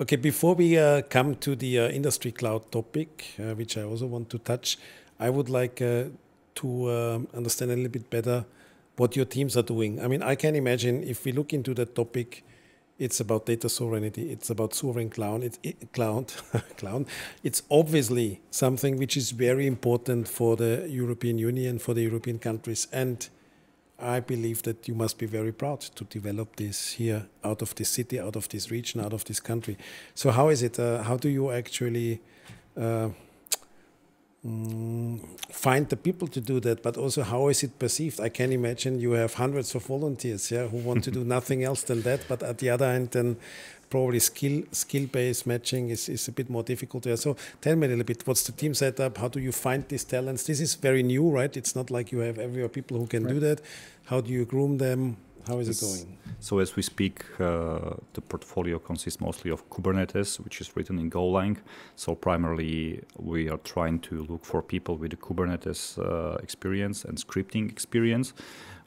Okay, 0.00 0.16
before 0.16 0.54
we 0.54 0.78
uh, 0.78 1.02
come 1.10 1.34
to 1.36 1.54
the 1.54 1.78
uh, 1.78 1.88
industry 1.88 2.32
cloud 2.32 2.72
topic, 2.72 3.34
uh, 3.38 3.54
which 3.54 3.76
I 3.76 3.82
also 3.82 4.06
want 4.06 4.30
to 4.30 4.38
touch, 4.38 4.78
I 5.18 5.28
would 5.28 5.50
like 5.50 5.82
uh, 5.82 6.04
to 6.54 6.90
um, 6.90 7.28
understand 7.34 7.70
a 7.70 7.76
little 7.76 7.90
bit 7.90 8.08
better 8.08 8.46
what 8.96 9.14
your 9.14 9.26
teams 9.26 9.58
are 9.58 9.62
doing. 9.62 10.00
I 10.02 10.08
mean, 10.08 10.22
I 10.22 10.36
can 10.36 10.56
imagine 10.56 11.02
if 11.02 11.26
we 11.26 11.32
look 11.32 11.52
into 11.52 11.74
that 11.74 11.94
topic, 11.94 12.44
it's 13.00 13.18
about 13.18 13.46
data 13.46 13.68
sovereignty, 13.68 14.30
it's 14.30 14.50
about 14.50 14.74
sovereign 14.74 15.08
cloud, 15.08 15.42
it's 15.42 15.58
it, 15.62 15.92
cloud, 15.92 16.32
cloud. 16.76 17.06
It's 17.42 17.62
obviously 17.70 18.40
something 18.50 18.98
which 18.98 19.16
is 19.16 19.30
very 19.30 19.66
important 19.66 20.28
for 20.28 20.54
the 20.54 20.86
European 20.88 21.38
Union, 21.38 21.78
for 21.78 21.94
the 21.94 22.02
European 22.02 22.38
countries, 22.38 22.86
and 22.92 23.26
I 23.98 24.20
believe 24.20 24.62
that 24.64 24.86
you 24.86 24.94
must 24.94 25.18
be 25.18 25.26
very 25.26 25.52
proud 25.52 25.80
to 25.80 26.04
develop 26.04 26.56
this 26.56 26.92
here 26.92 27.26
out 27.42 27.62
of 27.62 27.74
this 27.74 27.88
city, 27.88 28.20
out 28.20 28.36
of 28.36 28.48
this 28.50 28.70
region, 28.70 29.00
out 29.00 29.14
of 29.14 29.24
this 29.24 29.40
country. 29.40 29.78
So 30.14 30.30
how 30.30 30.50
is 30.50 30.62
it? 30.62 30.78
Uh, 30.78 31.02
how 31.02 31.16
do 31.16 31.28
you 31.28 31.50
actually 31.50 32.20
uh, 32.76 33.08
mm, 34.46 35.20
find 35.50 35.88
the 35.88 35.96
people 35.96 36.28
to 36.28 36.40
do 36.40 36.60
that? 36.60 36.82
But 36.82 36.96
also, 36.96 37.22
how 37.22 37.48
is 37.48 37.62
it 37.62 37.78
perceived? 37.78 38.20
I 38.20 38.28
can 38.28 38.52
imagine 38.52 39.00
you 39.00 39.12
have 39.12 39.34
hundreds 39.34 39.74
of 39.74 39.84
volunteers, 39.84 40.50
yeah, 40.50 40.66
who 40.68 40.78
want 40.78 41.04
to 41.04 41.10
do 41.10 41.24
nothing 41.36 41.64
else 41.64 41.82
than 41.82 42.02
that. 42.02 42.20
But 42.28 42.42
at 42.42 42.58
the 42.58 42.70
other 42.70 42.86
end, 42.86 43.10
then 43.10 43.36
probably 43.90 44.20
skill 44.20 44.62
skill 44.70 45.06
based 45.06 45.46
matching 45.46 45.90
is, 45.90 46.08
is 46.08 46.28
a 46.28 46.32
bit 46.32 46.48
more 46.48 46.62
difficult 46.62 47.02
there. 47.02 47.16
So 47.16 47.36
tell 47.60 47.76
me 47.76 47.86
a 47.86 47.90
little 47.90 48.04
bit, 48.04 48.26
what's 48.26 48.44
the 48.44 48.52
team 48.52 48.72
setup? 48.74 49.18
How 49.18 49.28
do 49.28 49.40
you 49.40 49.52
find 49.52 49.86
these 49.88 50.04
talents? 50.04 50.44
This 50.44 50.60
is 50.60 50.76
very 50.76 51.02
new, 51.02 51.28
right? 51.28 51.54
It's 51.56 51.74
not 51.74 51.90
like 51.90 52.12
you 52.12 52.20
have 52.20 52.38
everywhere 52.38 52.68
people 52.68 52.98
who 52.98 53.06
can 53.06 53.24
right. 53.24 53.34
do 53.34 53.40
that. 53.40 53.60
How 54.04 54.20
do 54.20 54.32
you 54.32 54.44
groom 54.44 54.78
them? 54.78 55.16
How 55.50 55.58
is 55.58 55.68
it 55.68 55.84
going? 55.84 56.16
So 56.38 56.60
as 56.60 56.76
we 56.76 56.82
speak, 56.82 57.24
uh, 57.40 57.94
the 58.12 58.20
portfolio 58.20 58.78
consists 58.78 59.20
mostly 59.20 59.50
of 59.50 59.68
Kubernetes, 59.68 60.38
which 60.44 60.60
is 60.60 60.76
written 60.76 60.98
in 60.98 61.10
Golang. 61.10 61.56
So 61.96 62.14
primarily, 62.14 63.02
we 63.18 63.48
are 63.48 63.58
trying 63.58 63.98
to 64.08 64.22
look 64.30 64.44
for 64.44 64.62
people 64.62 64.96
with 64.96 65.12
a 65.12 65.16
Kubernetes 65.16 65.98
uh, 65.98 66.36
experience 66.36 67.04
and 67.04 67.18
scripting 67.18 67.68
experience 67.68 68.32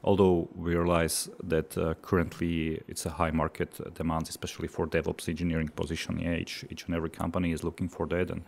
although 0.04 0.50
we 0.56 0.76
realize 0.76 1.30
that 1.44 1.78
uh, 1.78 1.94
currently 2.02 2.82
it's 2.88 3.06
a 3.06 3.10
high 3.10 3.32
market 3.32 3.80
demand, 3.96 4.28
especially 4.30 4.68
for 4.68 4.86
DevOps 4.86 5.30
engineering 5.30 5.70
position. 5.70 6.20
Each, 6.20 6.66
each 6.70 6.86
and 6.86 6.96
every 6.96 7.10
company 7.10 7.52
is 7.52 7.64
looking 7.64 7.88
for 7.88 8.06
that, 8.08 8.30
and 8.30 8.42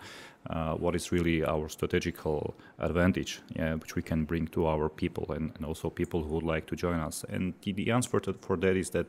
uh, 0.49 0.73
what 0.75 0.95
is 0.95 1.11
really 1.11 1.43
our 1.45 1.69
strategical 1.69 2.55
advantage, 2.79 3.41
yeah, 3.55 3.75
which 3.75 3.95
we 3.95 4.01
can 4.01 4.25
bring 4.25 4.47
to 4.47 4.67
our 4.67 4.89
people 4.89 5.31
and, 5.31 5.53
and 5.55 5.65
also 5.65 5.89
people 5.89 6.23
who 6.23 6.35
would 6.35 6.43
like 6.43 6.65
to 6.67 6.75
join 6.75 6.99
us. 6.99 7.25
And 7.29 7.53
the, 7.61 7.71
the 7.71 7.91
answer 7.91 8.19
to, 8.19 8.33
for 8.33 8.57
that 8.57 8.75
is 8.75 8.89
that 8.91 9.07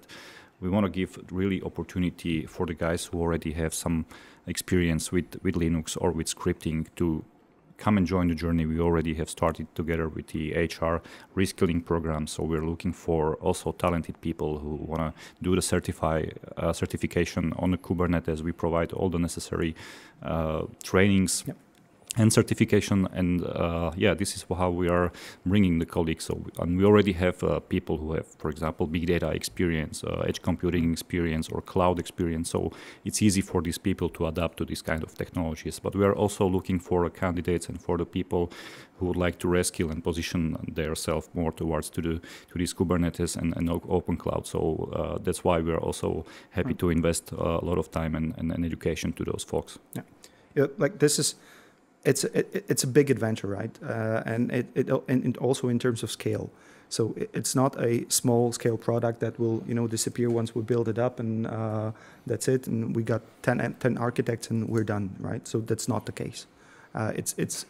we 0.60 0.70
want 0.70 0.86
to 0.86 0.90
give 0.90 1.18
really 1.30 1.60
opportunity 1.62 2.46
for 2.46 2.64
the 2.64 2.74
guys 2.74 3.04
who 3.04 3.20
already 3.20 3.52
have 3.52 3.74
some 3.74 4.06
experience 4.46 5.12
with, 5.12 5.36
with 5.42 5.56
Linux 5.56 5.96
or 6.00 6.12
with 6.12 6.34
scripting 6.34 6.86
to 6.96 7.24
come 7.76 7.98
and 7.98 8.06
join 8.06 8.28
the 8.28 8.34
journey. 8.34 8.66
We 8.66 8.80
already 8.80 9.14
have 9.14 9.28
started 9.30 9.66
together 9.74 10.08
with 10.08 10.28
the 10.28 10.52
HR 10.54 11.02
reskilling 11.36 11.84
program. 11.84 12.26
So 12.26 12.42
we're 12.42 12.64
looking 12.64 12.92
for 12.92 13.36
also 13.36 13.72
talented 13.72 14.20
people 14.20 14.58
who 14.58 14.76
want 14.76 15.00
to 15.00 15.12
do 15.42 15.54
the 15.54 15.62
certify 15.62 16.24
uh, 16.56 16.72
certification 16.72 17.52
on 17.56 17.70
the 17.70 17.78
Kubernetes. 17.78 18.40
We 18.42 18.52
provide 18.52 18.92
all 18.92 19.10
the 19.10 19.18
necessary 19.18 19.74
uh, 20.22 20.62
trainings. 20.82 21.44
Yep 21.46 21.56
and 22.16 22.32
certification 22.32 23.06
and 23.12 23.44
uh, 23.44 23.90
yeah 23.96 24.14
this 24.14 24.34
is 24.36 24.44
how 24.48 24.70
we 24.70 24.88
are 24.88 25.12
bringing 25.44 25.78
the 25.78 25.86
colleagues. 25.86 26.24
So 26.24 26.44
and 26.58 26.76
we 26.78 26.84
already 26.84 27.12
have 27.12 27.42
uh, 27.42 27.60
people 27.60 27.98
who 27.98 28.14
have 28.14 28.26
for 28.38 28.50
example 28.50 28.86
big 28.86 29.06
data 29.06 29.30
experience 29.30 30.02
uh, 30.04 30.24
edge 30.26 30.42
computing 30.42 30.92
experience 30.92 31.48
or 31.48 31.60
cloud 31.60 31.98
experience. 31.98 32.50
So 32.50 32.72
it's 33.04 33.22
easy 33.22 33.42
for 33.42 33.62
these 33.62 33.78
people 33.78 34.08
to 34.10 34.26
adapt 34.26 34.56
to 34.58 34.64
these 34.64 34.82
kind 34.82 35.02
of 35.02 35.14
technologies. 35.14 35.78
But 35.78 35.94
we 35.94 36.04
are 36.04 36.14
also 36.14 36.46
looking 36.46 36.78
for 36.80 37.08
candidates 37.10 37.68
and 37.68 37.80
for 37.80 37.98
the 37.98 38.06
people 38.06 38.50
who 38.98 39.06
would 39.06 39.16
like 39.16 39.38
to 39.38 39.48
reskill 39.48 39.90
and 39.90 40.02
position 40.02 40.56
themselves 40.74 41.28
more 41.34 41.52
towards 41.52 41.90
to 41.90 42.00
the 42.00 42.20
to 42.50 42.58
this 42.58 42.72
kubernetes 42.72 43.36
and, 43.36 43.54
and 43.56 43.68
open 43.88 44.16
cloud. 44.16 44.46
So 44.46 44.88
uh, 44.92 45.18
that's 45.22 45.44
why 45.44 45.60
we 45.60 45.72
are 45.72 45.80
also 45.80 46.24
happy 46.50 46.74
mm. 46.74 46.78
to 46.78 46.90
invest 46.90 47.32
a 47.32 47.64
lot 47.64 47.78
of 47.78 47.90
time 47.90 48.14
and, 48.14 48.34
and, 48.38 48.52
and 48.52 48.64
education 48.64 49.12
to 49.12 49.24
those 49.24 49.44
folks. 49.44 49.78
Yeah. 49.94 50.02
yeah 50.54 50.66
like 50.78 50.98
this 50.98 51.18
is 51.18 51.34
it's 52.06 52.24
it, 52.24 52.64
it's 52.68 52.84
a 52.84 52.86
big 52.86 53.10
adventure, 53.10 53.48
right? 53.48 53.76
Uh, 53.82 54.22
and 54.24 54.50
it, 54.52 54.66
it 54.74 54.88
and 55.08 55.36
also 55.38 55.68
in 55.68 55.78
terms 55.78 56.02
of 56.02 56.10
scale. 56.10 56.50
So 56.88 57.14
it's 57.16 57.56
not 57.56 57.74
a 57.82 58.06
small 58.08 58.52
scale 58.52 58.78
product 58.78 59.18
that 59.20 59.38
will 59.40 59.62
you 59.66 59.74
know 59.74 59.88
disappear 59.88 60.30
once 60.30 60.54
we 60.54 60.62
build 60.62 60.88
it 60.88 60.98
up 60.98 61.20
and 61.20 61.46
uh, 61.46 61.90
that's 62.26 62.48
it. 62.48 62.68
And 62.68 62.94
we 62.94 63.02
got 63.02 63.22
10, 63.42 63.76
10, 63.80 63.98
architects 63.98 64.50
and 64.50 64.68
we're 64.68 64.84
done, 64.84 65.16
right? 65.18 65.46
So 65.46 65.58
that's 65.58 65.88
not 65.88 66.06
the 66.06 66.12
case. 66.12 66.46
Uh, 66.94 67.12
it's 67.16 67.34
it's 67.36 67.66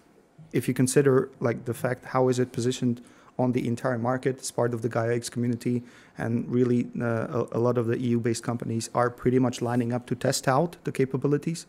if 0.52 0.68
you 0.68 0.74
consider 0.74 1.30
like 1.40 1.64
the 1.64 1.74
fact 1.74 2.04
how 2.04 2.28
is 2.28 2.38
it 2.38 2.52
positioned 2.52 3.00
on 3.38 3.52
the 3.52 3.66
entire 3.66 3.98
market 3.98 4.40
as 4.40 4.50
part 4.50 4.72
of 4.74 4.80
the 4.82 4.88
Gaia 4.88 5.14
X 5.14 5.28
community, 5.28 5.82
and 6.16 6.48
really 6.48 6.88
uh, 7.00 7.44
a, 7.52 7.58
a, 7.58 7.60
lot 7.60 7.76
of 7.76 7.86
the 7.86 7.98
EU-based 7.98 8.42
companies 8.42 8.88
are 8.94 9.10
pretty 9.10 9.38
much 9.38 9.60
lining 9.60 9.92
up 9.92 10.06
to 10.06 10.14
test 10.14 10.48
out 10.48 10.76
the 10.84 10.92
capabilities 10.92 11.66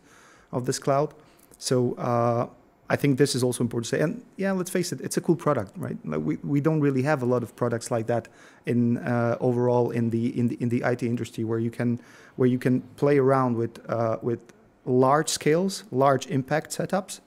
of 0.50 0.64
this 0.64 0.78
cloud. 0.78 1.12
So 1.58 1.92
uh, 1.94 2.48
I 2.90 2.96
think 2.96 3.18
this 3.18 3.34
is 3.34 3.42
also 3.42 3.62
important 3.62 3.90
to 3.90 3.96
say. 3.96 4.02
And 4.02 4.22
yeah, 4.36 4.52
let's 4.52 4.70
face 4.70 4.92
it, 4.92 5.00
it's 5.02 5.16
a 5.16 5.20
cool 5.20 5.36
product, 5.36 5.72
right? 5.76 5.98
Like 6.04 6.20
we, 6.20 6.36
we 6.36 6.60
don't 6.60 6.80
really 6.80 7.02
have 7.02 7.22
a 7.22 7.26
lot 7.26 7.42
of 7.42 7.54
products 7.54 7.90
like 7.90 8.06
that 8.06 8.28
in 8.66 8.96
uh, 8.98 9.36
overall 9.40 9.90
in 9.90 10.10
the 10.10 10.38
in 10.38 10.48
the 10.48 10.56
in 10.60 10.68
the 10.70 10.82
IT 10.84 11.02
industry 11.02 11.44
where 11.44 11.58
you 11.58 11.70
can 11.70 12.00
where 12.36 12.48
you 12.48 12.58
can 12.58 12.80
play 12.96 13.18
around 13.18 13.56
with 13.56 13.78
uh, 13.90 14.16
with 14.22 14.40
large 14.86 15.28
scales, 15.28 15.84
large 15.90 16.26
impact 16.28 16.70
setups, 16.70 17.20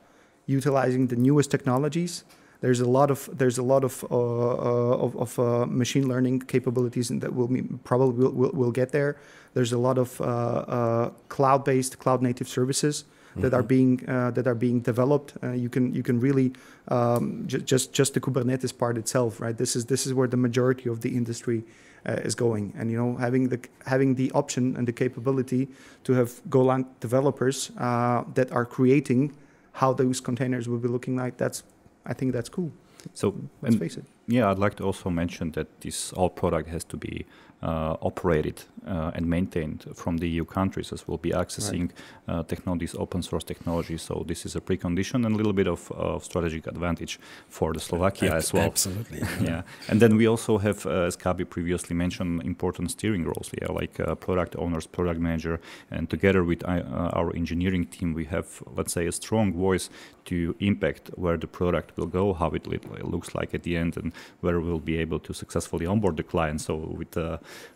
utilizing 0.48 1.08
the 1.08 1.16
newest 1.16 1.52
technologies. 1.52 2.24
There's 2.62 2.80
a 2.80 2.90
lot 2.90 3.12
of 3.12 3.30
there's 3.32 3.60
a 3.60 3.64
lot 3.64 3.84
of 3.84 4.04
uh, 4.10 4.16
uh 4.16 5.06
of, 5.06 5.16
of 5.16 5.40
uh, 5.40 5.66
machine 5.68 6.08
learning 6.08 6.42
capabilities 6.42 7.10
that 7.10 7.34
will 7.36 7.50
probably 7.84 8.24
will, 8.24 8.32
will, 8.32 8.52
will, 8.52 8.72
get 8.72 8.92
there. 8.92 9.18
There's 9.54 9.74
a 9.74 9.78
lot 9.78 9.98
of 9.98 10.22
uh, 10.22 11.10
cloud-based, 11.28 12.00
cloud-native 12.00 12.48
services 12.48 13.06
that 13.36 13.54
are 13.54 13.60
mm-hmm. 13.60 13.68
being 13.68 14.10
uh, 14.10 14.32
that 14.32 14.48
are 14.48 14.56
being 14.56 14.82
developed. 14.82 15.34
Uh, 15.44 15.52
you 15.52 15.70
can 15.70 15.94
you 15.94 16.04
can 16.04 16.20
really 16.20 16.54
um, 16.90 17.44
ju- 17.48 17.60
just 17.60 17.94
just 17.94 18.14
the 18.14 18.20
Kubernetes 18.20 18.78
part 18.78 18.98
itself, 18.98 19.40
right? 19.40 19.58
This 19.58 19.76
is 19.76 19.86
this 19.86 20.06
is 20.06 20.14
where 20.14 20.28
the 20.28 20.38
majority 20.38 20.90
of 20.90 21.02
the 21.02 21.16
industry 21.16 21.64
uh, 22.06 22.14
is 22.14 22.36
going, 22.36 22.74
and 22.78 22.92
you 22.92 22.98
know 22.98 23.16
having 23.18 23.50
the 23.50 23.60
having 23.86 24.16
the 24.16 24.32
option 24.32 24.76
and 24.76 24.88
the 24.88 24.94
capability 24.94 25.68
to 26.04 26.14
have 26.14 26.42
Golang 26.50 26.86
developers 27.00 27.72
uh, 27.78 28.24
that 28.34 28.52
are 28.52 28.66
creating 28.66 29.34
how 29.74 29.94
those 29.94 30.20
containers 30.20 30.68
will 30.68 30.80
be 30.80 30.88
looking 30.88 31.16
like. 31.16 31.38
That's 31.38 31.64
I 32.06 32.14
think 32.14 32.34
that's 32.34 32.50
cool. 32.50 32.72
So 33.14 33.34
let's 33.62 33.76
face 33.76 33.98
it. 33.98 34.06
Yeah, 34.28 34.50
I'd 34.50 34.60
like 34.60 34.76
to 34.76 34.84
also 34.84 35.10
mention 35.10 35.52
that 35.52 35.82
this 35.82 36.14
all 36.14 36.30
product 36.30 36.70
has 36.70 36.84
to 36.86 36.98
be 36.98 37.26
uh, 37.64 37.96
operated 38.02 38.64
uh, 38.88 39.12
and 39.14 39.28
maintained 39.28 39.86
from 39.94 40.18
the 40.18 40.28
EU 40.28 40.44
countries 40.44 40.92
as 40.92 41.08
we'll 41.08 41.18
be 41.18 41.30
accessing 41.30 41.92
right. 42.28 42.40
uh, 42.40 42.44
technologies, 42.44 42.96
open 42.96 43.22
source 43.22 43.44
technology. 43.44 43.98
So 43.98 44.24
this 44.28 44.46
is 44.46 44.56
a 44.56 44.62
precondition 44.62 45.26
and 45.26 45.36
a 45.36 45.38
little 45.38 45.54
bit 45.54 45.68
of, 45.68 45.92
of 45.92 46.24
strategic 46.24 46.66
advantage 46.66 47.20
for 47.50 47.74
the 47.74 47.80
Slovakia 47.80 48.36
as 48.36 48.52
well. 48.52 48.64
Absolutely. 48.64 49.20
yeah. 49.42 49.62
And 49.88 50.02
then 50.02 50.18
we 50.18 50.28
also 50.28 50.58
have, 50.58 50.86
uh, 50.88 51.06
as 51.06 51.16
Gabi 51.16 51.48
previously 51.48 51.96
mentioned, 51.96 52.42
important 52.44 52.90
steering 52.90 53.26
roles, 53.26 53.52
yeah, 53.62 53.72
like 53.72 54.00
uh, 54.00 54.16
product 54.16 54.56
owners, 54.58 54.88
product 54.88 55.20
manager, 55.20 55.60
and 55.92 56.10
together 56.10 56.44
with 56.44 56.64
uh, 56.64 57.12
our 57.14 57.36
engineering 57.36 57.86
team, 57.86 58.14
we 58.14 58.26
have, 58.26 58.64
let's 58.76 58.94
say, 58.94 59.06
a 59.06 59.12
strong 59.12 59.54
voice 59.54 59.90
to 60.26 60.56
impact 60.60 61.10
where 61.16 61.38
the 61.38 61.48
product 61.48 61.96
will 61.98 62.06
go, 62.08 62.34
how 62.34 62.50
it, 62.50 62.66
it 62.68 63.06
looks 63.06 63.36
like 63.36 63.54
at 63.54 63.64
the 63.64 63.78
end, 63.78 63.98
and 63.98 64.11
where 64.42 64.60
we'll 64.60 64.80
be 64.80 64.98
able 64.98 65.20
to 65.20 65.34
successfully 65.34 65.86
onboard 65.86 66.18
the 66.18 66.24
client. 66.24 66.62
So 66.62 66.76
with 66.76 67.18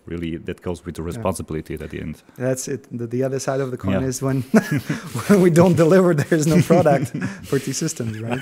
really 0.05 0.37
that 0.37 0.61
goes 0.61 0.85
with 0.85 0.95
the 0.95 1.03
responsibility 1.03 1.75
yeah. 1.75 1.83
at 1.83 1.89
the 1.89 2.01
end. 2.01 2.23
That's 2.37 2.67
it. 2.67 2.87
The, 2.95 3.07
the 3.07 3.23
other 3.23 3.39
side 3.39 3.59
of 3.59 3.71
the 3.71 3.77
coin 3.77 4.01
yeah. 4.01 4.07
is 4.07 4.21
when 4.21 4.41
when 5.27 5.41
we 5.45 5.49
don't 5.49 5.75
deliver, 5.75 6.13
there's 6.13 6.47
no 6.47 6.61
product 6.61 7.09
for 7.43 7.59
T 7.59 7.73
systems, 7.73 8.19
right? 8.19 8.39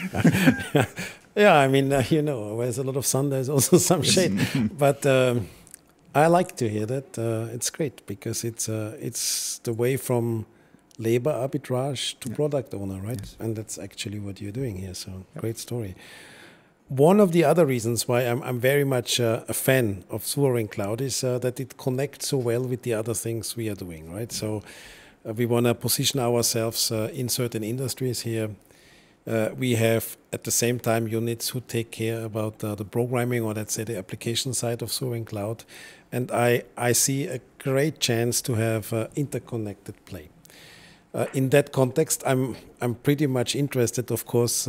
yeah, 1.36 1.56
I 1.56 1.68
mean, 1.68 1.92
uh, 1.92 2.04
you 2.10 2.22
know, 2.22 2.58
there's 2.58 2.78
a 2.78 2.84
lot 2.84 2.98
of 2.98 3.06
sun, 3.06 3.30
there's 3.30 3.50
also 3.50 3.78
some 3.78 4.04
shade, 4.04 4.40
but. 4.78 5.06
Um, 5.06 5.48
I 6.16 6.28
like 6.28 6.56
to 6.58 6.70
hear 6.70 6.86
that. 6.86 7.18
Uh, 7.18 7.52
it's 7.52 7.72
great 7.72 8.06
because 8.06 8.44
it's 8.44 8.70
uh, 8.70 8.96
it's 9.00 9.58
the 9.64 9.74
way 9.74 9.98
from 9.98 10.46
labor 11.00 11.32
arbitrage 11.32 12.20
to 12.20 12.30
yeah. 12.30 12.36
product 12.36 12.74
owner, 12.74 13.02
right? 13.02 13.20
Yes. 13.20 13.36
And 13.40 13.56
that's 13.56 13.80
actually 13.80 14.20
what 14.20 14.40
you're 14.40 14.52
doing 14.52 14.78
here. 14.78 14.94
So 14.94 15.12
yep. 15.12 15.42
great 15.42 15.58
story. 15.58 15.96
One 16.98 17.20
of 17.20 17.32
the 17.32 17.44
other 17.44 17.66
reasons 17.66 18.08
why 18.08 18.22
I'm, 18.22 18.44
I'm 18.44 18.60
very 18.60 18.84
much 18.84 19.20
uh, 19.20 19.44
a 19.48 19.54
fan 19.54 20.04
of 20.12 20.26
Sovereign 20.26 20.68
Cloud 20.68 21.02
is 21.02 21.24
uh, 21.24 21.40
that 21.40 21.60
it 21.60 21.78
connects 21.78 22.28
so 22.28 22.38
well 22.38 22.64
with 22.64 22.84
the 22.84 22.94
other 22.94 23.16
things 23.16 23.56
we 23.56 23.68
are 23.70 23.76
doing, 23.76 24.14
right? 24.14 24.32
So 24.32 24.62
uh, 25.28 25.34
we 25.34 25.48
want 25.48 25.66
to 25.66 25.74
position 25.74 26.20
ourselves 26.20 26.92
uh, 26.92 27.10
in 27.12 27.30
certain 27.30 27.64
industries 27.64 28.22
here. 28.22 28.52
Uh, 29.26 29.50
we 29.58 29.76
have 29.76 30.18
at 30.32 30.44
the 30.44 30.52
same 30.52 30.80
time 30.80 31.08
units 31.08 31.50
who 31.50 31.62
take 31.62 31.90
care 31.90 32.26
about 32.26 32.64
uh, 32.64 32.76
the 32.76 32.86
programming 32.86 33.42
or 33.42 33.54
let's 33.54 33.74
say 33.74 33.84
the 33.84 33.98
application 33.98 34.54
side 34.54 34.84
of 34.84 34.92
Sovereign 34.92 35.26
Cloud. 35.26 35.64
And 36.12 36.30
I, 36.32 36.64
I 36.78 36.92
see 36.92 37.26
a 37.26 37.40
great 37.58 38.00
chance 38.00 38.40
to 38.42 38.54
have 38.54 38.94
interconnected 39.16 39.96
play. 40.06 40.30
in 41.34 41.50
that 41.50 41.72
context, 41.72 42.22
I'm, 42.26 42.56
I'm 42.82 42.96
pretty 42.96 43.26
much 43.26 43.56
interested, 43.56 44.12
of 44.12 44.26
course, 44.26 44.68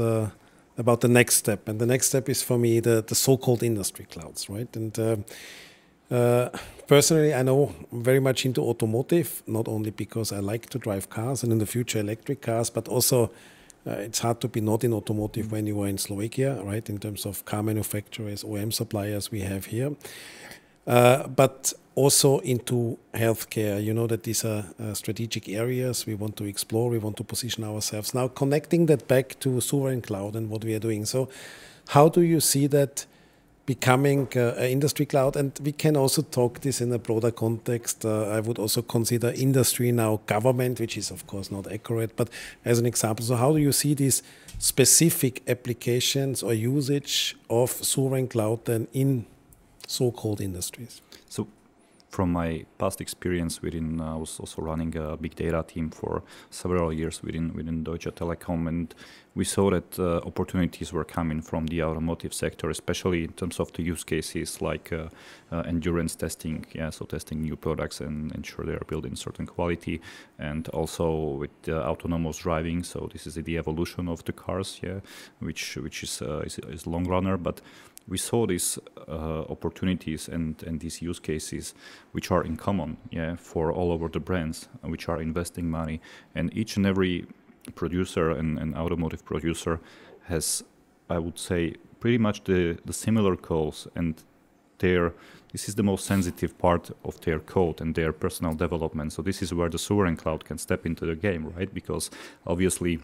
about 0.76 1.00
the 1.00 1.08
next 1.08 1.37
step. 1.37 1.68
And 1.68 1.80
the 1.80 1.87
next 1.87 2.08
step 2.08 2.28
is 2.28 2.42
for 2.42 2.58
me 2.58 2.80
the, 2.80 3.02
the 3.06 3.14
so-called 3.14 3.62
industry 3.62 4.06
clouds, 4.10 4.48
right? 4.48 4.74
And 4.76 4.98
uh, 4.98 5.16
uh, 6.10 6.50
personally, 6.87 7.32
I 7.34 7.42
know 7.42 7.74
I'm 7.92 8.02
very 8.02 8.20
much 8.20 8.44
into 8.44 8.60
automotive, 8.60 9.42
not 9.46 9.68
only 9.68 9.90
because 9.90 10.32
I 10.32 10.40
like 10.40 10.68
to 10.70 10.78
drive 10.78 11.10
cars 11.10 11.42
and 11.42 11.52
in 11.52 11.58
the 11.58 11.66
future 11.66 11.98
electric 11.98 12.42
cars, 12.42 12.70
but 12.70 12.88
also 12.88 13.30
uh, 13.87 13.92
it's 13.92 14.20
hard 14.20 14.40
to 14.40 14.48
be 14.48 14.60
not 14.60 14.82
in 14.84 14.92
automotive 14.92 15.52
when 15.52 15.66
you 15.66 15.80
are 15.82 15.88
in 15.88 15.98
Slovakia, 15.98 16.60
right? 16.62 16.88
In 16.88 16.98
terms 16.98 17.26
of 17.26 17.44
car 17.44 17.62
manufacturers, 17.62 18.42
OEM 18.42 18.72
suppliers 18.72 19.30
we 19.30 19.40
have 19.40 19.66
here. 19.66 19.94
Uh, 20.87 21.26
but 21.28 21.72
also 21.94 22.38
into 22.40 22.98
healthcare. 23.12 23.83
You 23.83 23.94
know 23.94 24.07
that 24.07 24.24
these 24.24 24.44
are 24.44 24.64
uh, 24.80 24.94
strategic 24.94 25.48
areas 25.48 26.07
we 26.07 26.14
want 26.14 26.37
to 26.37 26.44
explore, 26.44 26.90
we 26.90 26.98
want 26.98 27.16
to 27.18 27.24
position 27.24 27.64
ourselves. 27.64 28.14
Now, 28.14 28.28
connecting 28.28 28.87
that 28.87 29.07
back 29.09 29.38
to 29.40 29.61
sovereign 29.61 30.02
cloud 30.02 30.37
and 30.37 30.50
what 30.50 30.64
we 30.64 30.74
are 30.74 30.80
doing. 30.80 31.04
So, 31.04 31.28
how 31.88 32.09
do 32.09 32.22
you 32.22 32.40
see 32.40 32.66
that 32.68 33.07
becoming 33.66 34.28
uh, 34.35 34.54
an 34.57 34.70
industry 34.70 35.07
cloud? 35.07 35.37
And 35.37 35.59
we 35.62 35.72
can 35.72 35.96
also 35.96 36.22
talk 36.22 36.61
this 36.61 36.80
in 36.80 36.92
a 36.92 36.98
broader 36.98 37.30
context. 37.30 38.04
Uh, 38.04 38.28
I 38.28 38.40
would 38.40 38.59
also 38.59 38.83
consider 38.83 39.30
industry 39.30 39.92
now 39.92 40.20
government, 40.26 40.80
which 40.80 40.96
is, 40.96 41.11
of 41.11 41.26
course, 41.26 41.50
not 41.50 41.70
accurate, 41.70 42.16
but 42.16 42.28
as 42.64 42.78
an 42.78 42.87
example. 42.87 43.24
So, 43.24 43.37
how 43.37 43.52
do 43.52 43.59
you 43.59 43.72
see 43.72 43.94
these 43.94 44.22
specific 44.59 45.42
applications 45.48 46.42
or 46.42 46.54
usage 46.54 47.37
of 47.48 47.70
sovereign 47.70 48.28
cloud 48.28 48.64
then 48.64 48.88
in 48.92 49.26
so 49.87 50.11
called 50.11 50.40
industries? 50.40 51.00
So, 51.28 51.46
from 52.14 52.31
my 52.31 52.64
past 52.79 53.00
experience 53.00 53.61
within, 53.61 54.00
uh, 54.00 54.14
I 54.14 54.16
was 54.16 54.38
also 54.38 54.62
running 54.62 54.96
a 54.96 55.16
big 55.16 55.35
data 55.35 55.64
team 55.66 55.90
for 55.90 56.22
several 56.50 56.92
years 56.92 57.22
within 57.24 57.53
within 57.55 57.83
Deutsche 57.83 58.14
Telekom, 58.14 58.68
and 58.68 58.94
we 59.35 59.44
saw 59.44 59.70
that 59.70 59.98
uh, 59.98 60.20
opportunities 60.31 60.92
were 60.92 61.05
coming 61.05 61.42
from 61.42 61.66
the 61.66 61.83
automotive 61.83 62.33
sector, 62.33 62.70
especially 62.70 63.24
in 63.24 63.33
terms 63.33 63.59
of 63.61 63.72
the 63.72 63.83
use 63.83 64.05
cases 64.05 64.62
like 64.62 64.92
uh, 64.92 65.09
uh 65.50 65.62
endurance 65.66 66.14
testing, 66.16 66.64
yeah, 66.72 66.90
so 66.90 67.05
testing 67.05 67.42
new 67.42 67.57
products 67.57 68.00
and 68.00 68.33
ensure 68.35 68.64
they 68.64 68.77
are 68.77 68.87
building 68.87 69.16
certain 69.16 69.46
quality, 69.46 70.00
and 70.38 70.68
also 70.68 71.07
with 71.40 71.68
autonomous 71.68 72.38
driving. 72.38 72.85
So 72.85 73.09
this 73.12 73.27
is 73.27 73.35
the 73.35 73.59
evolution 73.59 74.09
of 74.09 74.22
the 74.24 74.33
cars, 74.33 74.81
yeah, 74.83 75.00
which 75.40 75.77
which 75.77 76.03
is 76.05 76.22
uh, 76.22 76.46
is, 76.46 76.59
is 76.59 76.87
long 76.87 77.09
runner, 77.09 77.37
but 77.37 77.61
we 78.07 78.19
saw 78.19 78.47
these 78.47 78.79
uh, 79.09 79.43
opportunities 79.49 80.29
and, 80.29 80.62
and 80.62 80.81
these 80.81 81.01
use 81.01 81.19
cases 81.19 81.75
which 82.12 82.31
are 82.31 82.45
in 82.45 82.57
common 82.57 82.97
yeah, 83.11 83.37
for 83.37 83.73
all 83.73 83.90
over 83.93 84.09
the 84.09 84.21
brands 84.21 84.69
uh, 84.85 84.88
which 84.88 85.09
are 85.09 85.21
investing 85.21 85.71
money. 85.71 86.01
And 86.35 86.55
each 86.57 86.77
and 86.77 86.87
every 86.87 87.27
producer 87.75 88.31
and, 88.31 88.59
and 88.59 88.75
automotive 88.75 89.25
producer 89.25 89.81
has 90.25 90.62
i 91.09 91.19
would 91.19 91.38
say 91.38 91.75
pretty 92.01 92.19
much 92.19 92.45
the, 92.45 92.79
the 92.85 92.93
similar 92.93 93.37
goals 93.37 93.88
and 93.95 94.23
their 94.79 95.12
this 95.53 95.69
is 95.69 95.77
the 95.77 95.83
most 95.85 96.05
sensitive 96.05 96.59
part 96.59 96.90
of 97.05 97.21
their 97.21 97.38
code 97.38 97.81
and 97.81 97.95
their 97.95 98.12
personal 98.12 98.55
development. 98.55 99.12
So 99.12 99.23
this 99.23 99.40
is 99.40 99.55
where 99.55 99.69
the 99.69 99.79
sovereign 99.79 100.17
cloud 100.17 100.45
can 100.45 100.59
step 100.59 100.85
into 100.85 101.07
the 101.07 101.14
game 101.14 101.53
right? 101.57 101.73
Because 101.73 102.11
obviously 102.45 102.99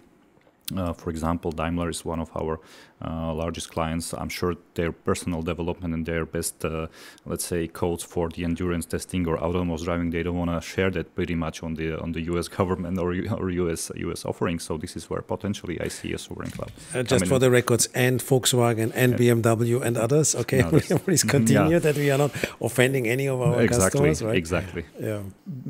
uh, 0.77 0.93
for 0.93 1.11
example, 1.11 1.51
Daimler 1.53 1.89
is 1.89 2.05
one 2.05 2.21
of 2.21 2.31
our 2.37 2.61
uh, 3.03 3.33
largest 3.33 3.71
clients. 3.71 4.13
I'm 4.13 4.29
sure 4.29 4.57
their 4.75 4.93
personal 4.93 5.43
development 5.43 5.95
and 5.95 6.05
their 6.05 6.27
best, 6.27 6.65
uh, 6.65 6.87
let's 7.25 7.45
say, 7.45 7.67
codes 7.67 8.05
for 8.05 8.29
the 8.29 8.45
endurance 8.45 8.85
testing 8.87 9.27
or 9.27 9.39
autonomous 9.39 9.83
driving, 9.83 10.11
they 10.11 10.23
don't 10.23 10.37
want 10.37 10.51
to 10.51 10.61
share 10.61 10.91
that 10.91 11.15
pretty 11.15 11.35
much 11.35 11.63
on 11.63 11.75
the 11.75 11.99
on 12.01 12.13
the 12.13 12.21
U.S. 12.33 12.49
government 12.59 12.99
or, 12.99 13.15
or 13.39 13.51
U.S. 13.51 13.91
U.S. 13.97 14.25
offering. 14.25 14.59
So 14.59 14.77
this 14.77 14.97
is 14.97 15.09
where 15.09 15.23
potentially 15.23 15.81
I 15.81 15.89
see 15.89 16.13
a 16.13 16.19
sovereign 16.19 16.51
cloud. 16.51 16.73
Uh, 16.95 17.03
just 17.03 17.27
for 17.27 17.39
the 17.39 17.51
records, 17.51 17.89
and 17.95 18.21
Volkswagen 18.21 18.93
and 18.95 19.15
BMW 19.15 19.81
and 19.83 19.97
others. 19.97 20.35
Okay, 20.35 20.59
no, 20.59 20.99
please 21.07 21.25
continue 21.25 21.73
yeah. 21.73 21.79
that 21.79 21.97
we 21.97 22.11
are 22.11 22.19
not 22.19 22.33
offending 22.61 23.09
any 23.09 23.27
of 23.29 23.41
our 23.41 23.63
exactly, 23.63 24.11
customers. 24.11 24.23
Right? 24.23 24.37
Exactly. 24.37 24.85
Yeah. 25.01 25.23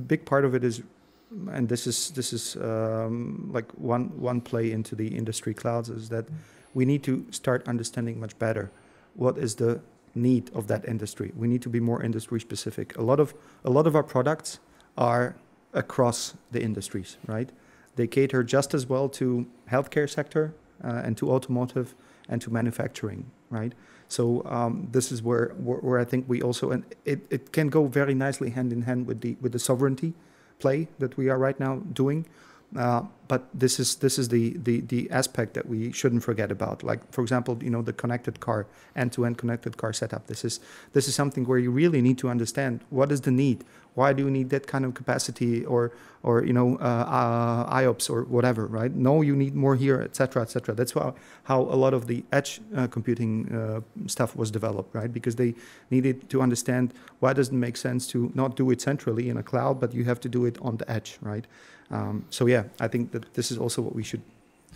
Big 0.07 0.25
part 0.25 0.45
of 0.45 0.55
it 0.55 0.65
is 0.65 0.83
and 1.31 1.69
this 1.69 1.87
is 1.87 2.11
this 2.11 2.33
is 2.33 2.57
um, 2.57 3.51
like 3.53 3.71
one 3.73 4.09
one 4.21 4.41
play 4.41 4.73
into 4.73 4.95
the 4.95 5.09
industry 5.09 5.55
clouds 5.55 5.89
is 5.89 6.09
that 6.09 6.27
we 6.75 6.85
need 6.85 7.03
to 7.05 7.25
start 7.31 7.67
understanding 7.69 8.19
much 8.19 8.39
better 8.39 8.71
what 9.15 9.39
is 9.39 9.57
the 9.57 9.81
need 10.15 10.51
of 10.55 10.67
that 10.67 10.89
industry. 10.89 11.33
We 11.37 11.47
need 11.47 11.63
to 11.63 11.69
be 11.69 11.81
more 11.81 12.03
industry 12.03 12.41
specific. 12.41 12.97
A 12.97 13.03
lot 13.03 13.21
of 13.21 13.35
a 13.65 13.71
lot 13.71 13.87
of 13.87 13.95
our 13.95 14.03
products 14.03 14.59
are 14.99 15.37
across 15.73 16.35
the 16.51 16.63
industries, 16.63 17.17
right? 17.27 17.51
They 17.97 18.07
cater 18.07 18.43
just 18.43 18.75
as 18.75 18.89
well 18.89 19.09
to 19.11 19.47
healthcare 19.71 20.09
sector 20.09 20.55
uh, 20.83 21.03
and 21.05 21.17
to 21.19 21.31
automotive 21.31 21.95
and 22.29 22.41
to 22.43 22.51
manufacturing, 22.51 23.31
right? 23.51 23.73
So 24.09 24.45
um, 24.47 24.89
this 24.91 25.13
is 25.13 25.23
where, 25.23 25.49
where, 25.59 25.79
where 25.79 25.99
I 26.01 26.05
think 26.05 26.25
we 26.29 26.43
also 26.43 26.71
and 26.71 26.85
it, 27.05 27.21
it 27.31 27.53
can 27.53 27.69
go 27.69 27.87
very 27.87 28.15
nicely 28.15 28.51
hand 28.51 28.73
in 28.73 28.83
hand 28.83 29.07
with 29.07 29.21
the 29.21 29.37
with 29.41 29.53
the 29.53 29.61
sovereignty 29.61 30.15
play 30.61 30.89
that 30.99 31.17
we 31.17 31.29
are 31.29 31.39
right 31.39 31.59
now 31.59 31.77
doing. 31.93 32.27
Uh, 32.77 33.03
but 33.27 33.47
this 33.55 33.79
is 33.79 33.97
this 33.97 34.19
is 34.19 34.29
the, 34.29 34.57
the 34.59 34.81
the 34.81 35.11
aspect 35.11 35.55
that 35.55 35.67
we 35.67 35.93
shouldn't 35.93 36.23
forget 36.23 36.51
about. 36.51 36.83
Like 36.83 37.01
for 37.13 37.23
example, 37.23 37.59
you 37.63 37.71
know 37.71 37.83
the 37.83 37.93
connected 37.93 38.41
car, 38.41 38.67
end-to-end 38.97 39.39
connected 39.39 39.77
car 39.77 39.93
setup. 39.93 40.27
This 40.27 40.45
is 40.45 40.61
this 40.93 41.09
is 41.09 41.15
something 41.15 41.45
where 41.45 41.59
you 41.59 41.71
really 41.71 42.01
need 42.01 42.19
to 42.19 42.29
understand 42.29 42.81
what 42.91 43.11
is 43.13 43.23
the 43.23 43.31
need. 43.31 43.65
Why 43.95 44.13
do 44.13 44.25
you 44.25 44.31
need 44.31 44.51
that 44.51 44.67
kind 44.67 44.85
of 44.85 44.95
capacity 44.95 45.65
or 45.65 45.93
or 46.23 46.45
you 46.45 46.53
know 46.53 46.77
uh, 46.77 47.07
uh, 47.19 47.75
IOPS 47.81 48.09
or 48.11 48.25
whatever, 48.25 48.67
right? 48.67 48.93
No, 48.95 49.23
you 49.23 49.35
need 49.35 49.55
more 49.55 49.75
here, 49.75 50.01
etc., 50.01 50.43
etc. 50.43 50.75
That's 50.75 50.93
how 50.93 51.15
how 51.45 51.61
a 51.63 51.79
lot 51.85 51.95
of 51.95 52.07
the 52.07 52.25
edge 52.33 52.61
uh, 52.77 52.87
computing 52.87 53.53
uh, 53.53 53.81
stuff 54.07 54.37
was 54.37 54.51
developed, 54.51 54.95
right? 54.95 55.13
Because 55.13 55.37
they 55.37 55.55
needed 55.91 56.29
to 56.31 56.43
understand 56.43 56.95
why 57.21 57.33
does 57.33 57.49
it 57.49 57.55
make 57.55 57.77
sense 57.77 58.07
to 58.09 58.31
not 58.35 58.57
do 58.57 58.71
it 58.71 58.81
centrally 58.81 59.29
in 59.29 59.37
a 59.37 59.43
cloud, 59.43 59.81
but 59.81 59.93
you 59.93 60.05
have 60.05 60.21
to 60.21 60.29
do 60.29 60.45
it 60.47 60.59
on 60.63 60.77
the 60.77 60.91
edge, 60.91 61.19
right? 61.21 61.47
Um, 61.91 62.25
so 62.31 62.47
yeah, 62.47 62.65
I 62.79 62.89
think 62.89 63.13
that 63.13 63.35
this 63.35 63.51
is 63.51 63.59
also 63.59 63.83
what 63.83 63.95
we 63.95 64.03
should 64.03 64.23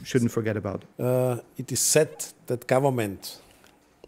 shouldn't 0.03 0.33
forget 0.33 0.57
about. 0.57 0.83
Uh, 0.98 1.38
it 1.57 1.70
is 1.70 1.81
said 1.81 2.27
that 2.46 2.66
government 2.66 3.38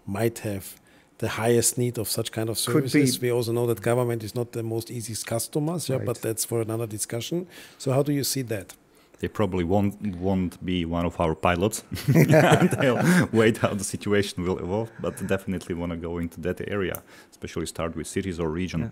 might 0.06 0.40
have 0.40 0.74
the 1.18 1.28
highest 1.28 1.78
need 1.78 1.98
of 1.98 2.08
such 2.08 2.30
kind 2.32 2.48
of 2.48 2.58
services. 2.58 3.20
We 3.20 3.32
also 3.32 3.52
know 3.52 3.66
that 3.66 3.80
government 3.80 4.22
is 4.22 4.34
not 4.34 4.52
the 4.52 4.62
most 4.62 4.90
easiest 4.90 5.26
customers, 5.26 5.88
yeah, 5.88 5.96
right. 5.96 6.06
but 6.06 6.20
that's 6.20 6.44
for 6.44 6.60
another 6.60 6.86
discussion. 6.86 7.46
So 7.78 7.92
how 7.92 8.02
do 8.02 8.12
you 8.12 8.24
see 8.24 8.42
that? 8.42 8.74
They 9.18 9.28
probably 9.28 9.64
won't 9.64 9.94
won't 10.16 10.62
be 10.64 10.84
one 10.84 11.06
of 11.06 11.18
our 11.18 11.34
pilots. 11.34 11.84
They'll 12.08 13.28
wait 13.32 13.56
how 13.58 13.72
the 13.72 13.84
situation 13.84 14.44
will 14.44 14.58
evolve, 14.58 14.90
but 15.00 15.26
definitely 15.26 15.74
want 15.74 15.92
to 15.92 15.96
go 15.96 16.18
into 16.18 16.40
that 16.42 16.60
area, 16.68 17.02
especially 17.30 17.66
start 17.66 17.96
with 17.96 18.06
cities 18.06 18.38
or 18.38 18.50
region. 18.50 18.80
Yeah. 18.80 18.90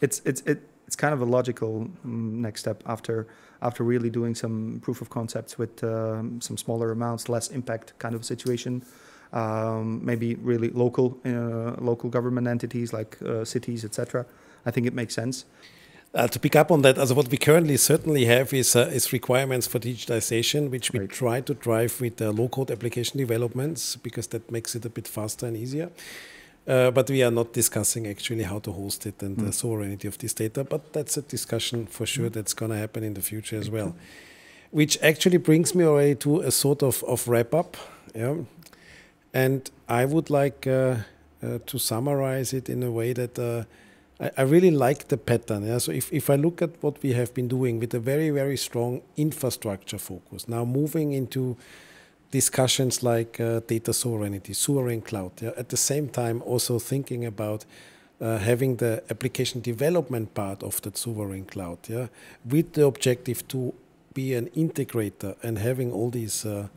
It's 0.00 0.22
it's 0.24 0.40
it, 0.40 0.62
it's 0.88 0.96
kind 0.96 1.14
of 1.14 1.20
a 1.20 1.24
logical 1.24 1.88
um, 2.04 2.42
next 2.42 2.62
step 2.62 2.82
after 2.84 3.28
after 3.62 3.84
really 3.84 4.10
doing 4.10 4.34
some 4.34 4.80
proof 4.82 5.00
of 5.00 5.10
concepts 5.10 5.58
with 5.58 5.82
um, 5.84 6.40
some 6.40 6.56
smaller 6.56 6.92
amounts, 6.92 7.28
less 7.28 7.48
impact 7.48 7.98
kind 7.98 8.14
of 8.14 8.24
situation. 8.24 8.82
Um, 9.32 10.04
maybe 10.04 10.34
really 10.34 10.70
local 10.70 11.16
uh, 11.24 11.80
local 11.80 12.10
government 12.10 12.48
entities 12.48 12.92
like 12.92 13.20
uh, 13.22 13.44
cities, 13.44 13.84
etc. 13.84 14.26
I 14.66 14.70
think 14.70 14.86
it 14.86 14.94
makes 14.94 15.14
sense. 15.14 15.44
Uh, 16.12 16.26
to 16.26 16.40
pick 16.40 16.56
up 16.56 16.72
on 16.72 16.82
that, 16.82 16.98
as 16.98 17.14
what 17.14 17.28
we 17.28 17.36
currently 17.36 17.76
certainly 17.76 18.24
have 18.24 18.52
is, 18.52 18.74
uh, 18.74 18.90
is 18.92 19.12
requirements 19.12 19.68
for 19.68 19.78
digitization, 19.78 20.68
which 20.68 20.92
we 20.92 20.98
right. 20.98 21.08
try 21.08 21.40
to 21.40 21.54
drive 21.54 22.00
with 22.00 22.20
uh, 22.20 22.30
low-code 22.30 22.68
application 22.68 23.16
developments 23.18 23.94
because 23.94 24.26
that 24.28 24.50
makes 24.50 24.74
it 24.74 24.84
a 24.84 24.90
bit 24.90 25.06
faster 25.06 25.46
and 25.46 25.56
easier. 25.56 25.88
Uh, 26.68 26.90
but 26.90 27.08
we 27.08 27.22
are 27.22 27.30
not 27.30 27.52
discussing 27.52 28.06
actually 28.06 28.44
how 28.44 28.58
to 28.58 28.70
host 28.70 29.06
it 29.06 29.22
and 29.22 29.36
mm. 29.36 29.40
the 29.40 29.44
hmm. 29.46 29.50
sovereignty 29.50 30.06
of 30.06 30.18
this 30.18 30.34
data. 30.34 30.62
But 30.62 30.92
that's 30.92 31.16
a 31.16 31.22
discussion 31.22 31.86
for 31.86 32.06
sure 32.06 32.28
mm. 32.28 32.32
that's 32.32 32.52
going 32.52 32.70
to 32.70 32.76
happen 32.76 33.02
in 33.02 33.14
the 33.14 33.22
future 33.22 33.58
as 33.58 33.70
well. 33.70 33.96
Which 34.70 34.98
actually 35.02 35.38
brings 35.38 35.74
me 35.74 35.84
already 35.84 36.14
to 36.16 36.40
a 36.40 36.50
sort 36.50 36.82
of, 36.82 37.02
of 37.04 37.26
wrap 37.26 37.54
up. 37.54 37.76
Yeah? 38.14 38.36
And 39.32 39.68
I 39.88 40.04
would 40.04 40.28
like 40.30 40.66
uh, 40.66 40.96
uh, 41.42 41.58
to 41.66 41.78
summarize 41.78 42.52
it 42.52 42.68
in 42.68 42.82
a 42.82 42.90
way 42.90 43.14
that 43.14 43.38
uh, 43.38 43.64
I, 44.22 44.30
I, 44.36 44.42
really 44.42 44.70
like 44.70 45.08
the 45.08 45.16
pattern. 45.16 45.66
Yeah? 45.66 45.78
So 45.78 45.92
if, 45.92 46.12
if 46.12 46.28
I 46.28 46.34
look 46.36 46.60
at 46.62 46.70
what 46.82 47.02
we 47.02 47.14
have 47.14 47.32
been 47.32 47.48
doing 47.48 47.80
with 47.80 47.94
a 47.94 47.98
very, 47.98 48.30
very 48.30 48.56
strong 48.56 49.02
infrastructure 49.16 49.98
focus, 49.98 50.46
now 50.46 50.64
moving 50.64 51.12
into 51.12 51.56
discussions 52.30 53.02
like 53.02 53.40
uh, 53.40 53.60
data 53.66 53.92
sovereignty, 53.92 54.52
sovereign 54.52 55.00
cloud. 55.00 55.32
Yeah? 55.40 55.50
At 55.56 55.68
the 55.68 55.76
same 55.76 56.08
time, 56.08 56.42
also 56.42 56.78
thinking 56.78 57.24
about 57.24 57.64
uh, 58.20 58.38
having 58.38 58.76
the 58.76 59.02
application 59.10 59.60
development 59.60 60.34
part 60.34 60.62
of 60.62 60.80
that 60.82 60.96
sovereign 60.96 61.44
cloud, 61.44 61.78
yeah, 61.88 62.08
with 62.44 62.74
the 62.74 62.84
objective 62.84 63.46
to 63.48 63.72
be 64.12 64.34
an 64.34 64.48
integrator 64.50 65.36
and 65.42 65.58
having 65.58 65.92
all 65.92 66.10
these 66.10 66.44
uh, 66.44 66.68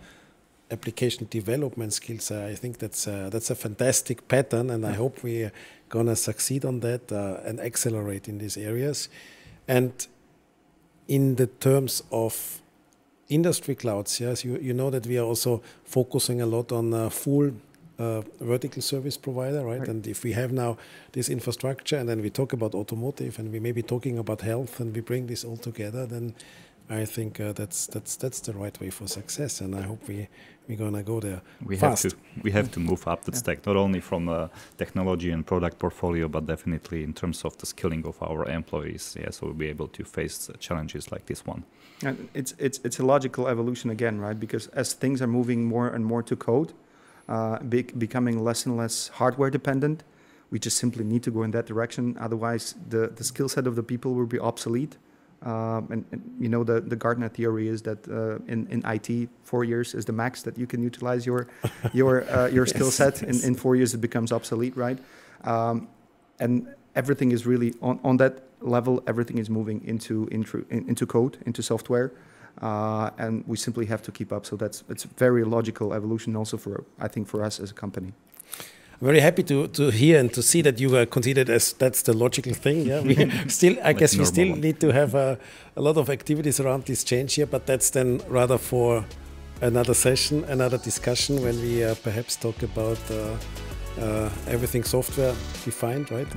application 0.72 1.28
development 1.30 1.94
skills. 1.94 2.32
Uh, 2.32 2.48
I 2.50 2.56
think 2.56 2.78
that's 2.78 3.08
uh, 3.08 3.30
that's 3.30 3.50
a 3.50 3.56
fantastic 3.56 4.28
pattern, 4.28 4.70
and 4.70 4.86
I 4.86 4.94
hope 4.94 5.24
we're 5.24 5.52
gonna 5.90 6.16
succeed 6.16 6.66
on 6.66 6.80
that 6.80 7.12
uh, 7.12 7.42
and 7.46 7.60
accelerate 7.60 8.30
in 8.30 8.38
these 8.38 8.58
areas. 8.58 9.10
And 9.68 9.92
in 11.08 11.36
the 11.36 11.48
terms 11.48 12.04
of 12.12 12.62
industry 13.34 13.76
clouds, 13.76 14.20
yes, 14.20 14.44
you, 14.46 14.58
you 14.58 14.74
know 14.74 14.90
that 14.90 15.06
we 15.06 15.18
are 15.18 15.26
also 15.26 15.62
focusing 15.84 16.42
a 16.42 16.46
lot 16.46 16.72
on 16.72 16.94
uh, 16.94 17.10
full 17.10 17.52
uh, 18.00 18.22
vertical 18.40 18.82
service 18.82 19.18
provider, 19.18 19.64
right? 19.64 19.80
right? 19.80 19.88
And 19.88 20.08
if 20.08 20.24
we 20.24 20.34
have 20.34 20.52
now 20.52 20.78
this 21.12 21.30
infrastructure, 21.30 21.98
and 21.98 22.10
then 22.10 22.22
we 22.22 22.30
talk 22.30 22.54
about 22.54 22.74
automotive, 22.74 23.40
and 23.40 23.52
we 23.52 23.60
may 23.60 23.72
be 23.72 23.82
talking 23.82 24.18
about 24.18 24.42
health, 24.42 24.80
and 24.80 24.94
we 24.96 25.02
bring 25.02 25.28
this 25.28 25.44
all 25.44 25.58
together, 25.58 26.06
then 26.06 26.34
I 26.94 27.06
think 27.06 27.40
uh, 27.40 27.54
that's 27.54 27.88
that's 27.88 28.16
that's 28.16 28.40
the 28.42 28.54
right 28.54 28.80
way 28.80 28.90
for 28.90 29.08
success, 29.08 29.62
and 29.62 29.76
I 29.76 29.82
hope 29.82 30.08
we 30.08 30.28
we're 30.68 30.78
gonna 30.78 31.04
go 31.04 31.20
there 31.20 31.42
we 31.66 31.76
fast. 31.76 32.04
Have 32.04 32.12
to, 32.14 32.18
we 32.44 32.52
have 32.52 32.72
to 32.72 32.80
move 32.80 33.08
up 33.08 33.24
the 33.24 33.32
yeah. 33.32 33.38
stack, 33.40 33.66
not 33.66 33.76
only 33.76 34.00
from 34.00 34.30
a 34.30 34.50
technology 34.78 35.32
and 35.32 35.46
product 35.46 35.80
portfolio, 35.80 36.28
but 36.28 36.46
definitely 36.46 37.04
in 37.04 37.14
terms 37.14 37.46
of 37.46 37.58
the 37.58 37.66
skilling 37.66 38.06
of 38.06 38.22
our 38.22 38.46
employees. 38.46 39.18
Yeah, 39.20 39.32
so 39.32 39.48
we'll 39.48 39.56
be 39.56 39.70
able 39.70 39.88
to 39.88 40.04
face 40.04 40.50
challenges 40.60 41.12
like 41.12 41.26
this 41.26 41.46
one. 41.46 41.64
And 42.04 42.30
it's 42.34 42.54
it's 42.60 42.80
it's 42.84 43.00
a 43.00 43.06
logical 43.06 43.48
evolution 43.48 43.90
again, 43.90 44.20
right? 44.20 44.40
Because 44.40 44.68
as 44.68 44.94
things 44.94 45.22
are 45.22 45.28
moving 45.28 45.66
more 45.66 45.88
and 45.88 46.06
more 46.06 46.24
to 46.24 46.36
code, 46.36 46.74
uh, 47.28 47.60
be 47.64 47.84
becoming 47.84 48.44
less 48.44 48.66
and 48.66 48.78
less 48.78 49.08
hardware 49.08 49.50
dependent, 49.50 50.04
we 50.52 50.60
just 50.60 50.78
simply 50.78 51.04
need 51.04 51.24
to 51.24 51.32
go 51.32 51.44
in 51.44 51.52
that 51.52 51.66
direction. 51.66 52.18
Otherwise, 52.20 52.76
the 52.90 53.08
the 53.08 53.24
skill 53.24 53.50
set 53.50 53.68
of 53.68 53.76
the 53.76 53.84
people 53.84 54.14
will 54.14 54.28
be 54.28 54.40
obsolete 54.40 54.98
um, 55.44 55.88
and, 55.92 56.06
and, 56.12 56.22
you 56.40 56.48
know 56.48 56.64
the, 56.64 56.80
the 56.80 56.96
Gartner 56.96 57.28
theory 57.28 57.68
is 57.68 57.82
that 57.82 58.08
uh, 58.08 58.40
in, 58.52 58.66
in 58.68 58.82
IT 58.86 59.30
four 59.44 59.64
years 59.64 59.94
is 59.94 60.06
the 60.06 60.14
max 60.14 60.42
that 60.44 60.58
you 60.58 60.66
can 60.66 60.82
utilize 60.82 61.26
your 61.26 61.48
your 61.94 62.24
uh, 62.32 62.48
your 62.48 62.66
skill 62.66 62.92
set. 62.92 63.22
Yes. 63.22 63.44
In, 63.44 63.50
in 63.50 63.56
four 63.56 63.76
years 63.76 63.94
it 63.94 64.02
becomes 64.02 64.32
obsolete, 64.32 64.76
right? 64.78 64.98
Um, 65.44 65.90
and 66.40 66.68
everything 66.96 67.32
is 67.32 67.46
really 67.46 67.74
on, 67.82 68.00
on 68.04 68.18
that 68.18 68.44
level. 68.62 69.04
Everything 69.06 69.38
is 69.38 69.50
moving 69.50 69.84
into 69.86 70.28
into 70.32 70.66
into 70.70 71.06
code, 71.06 71.38
into 71.46 71.62
software, 71.62 72.14
uh, 72.62 73.10
and 73.18 73.44
we 73.46 73.58
simply 73.58 73.86
have 73.88 74.02
to 74.04 74.12
keep 74.12 74.32
up. 74.32 74.46
So 74.46 74.56
that's 74.56 74.84
it's 74.88 75.04
very 75.04 75.44
logical 75.44 75.94
evolution 75.94 76.36
also 76.38 76.58
for 76.58 76.86
I 77.00 77.10
think 77.10 77.28
for 77.28 77.44
us 77.44 77.60
as 77.60 77.72
a 77.72 77.74
company 77.74 78.14
very 79.04 79.20
happy 79.20 79.44
to, 79.44 79.68
to 79.68 79.90
hear 79.90 80.20
and 80.20 80.34
to 80.34 80.42
see 80.42 80.62
that 80.62 80.80
you 80.80 80.90
were 80.90 81.06
considered 81.06 81.50
as 81.50 81.74
that's 81.74 82.04
the 82.04 82.14
logical 82.14 82.54
thing. 82.54 82.86
Yeah, 82.86 83.02
we 83.02 83.30
still, 83.50 83.76
I 83.84 83.94
guess, 83.94 84.16
we 84.16 84.26
still 84.26 84.56
need 84.56 84.80
to 84.80 84.92
have 84.92 85.14
a, 85.16 85.38
a 85.76 85.82
lot 85.82 85.98
of 85.98 86.10
activities 86.10 86.60
around 86.60 86.86
this 86.86 87.04
change 87.04 87.36
here, 87.36 87.46
but 87.46 87.66
that's 87.66 87.90
then 87.90 88.22
rather 88.28 88.58
for 88.58 89.06
another 89.62 89.94
session, 89.94 90.44
another 90.46 90.78
discussion 90.78 91.42
when 91.42 91.60
we 91.62 91.84
uh, 91.84 91.96
perhaps 92.04 92.36
talk 92.36 92.64
about. 92.64 93.00
Uh, 93.12 93.36
everything 94.48 94.84
software 94.84 95.34
defined, 95.64 96.12
right? 96.12 96.28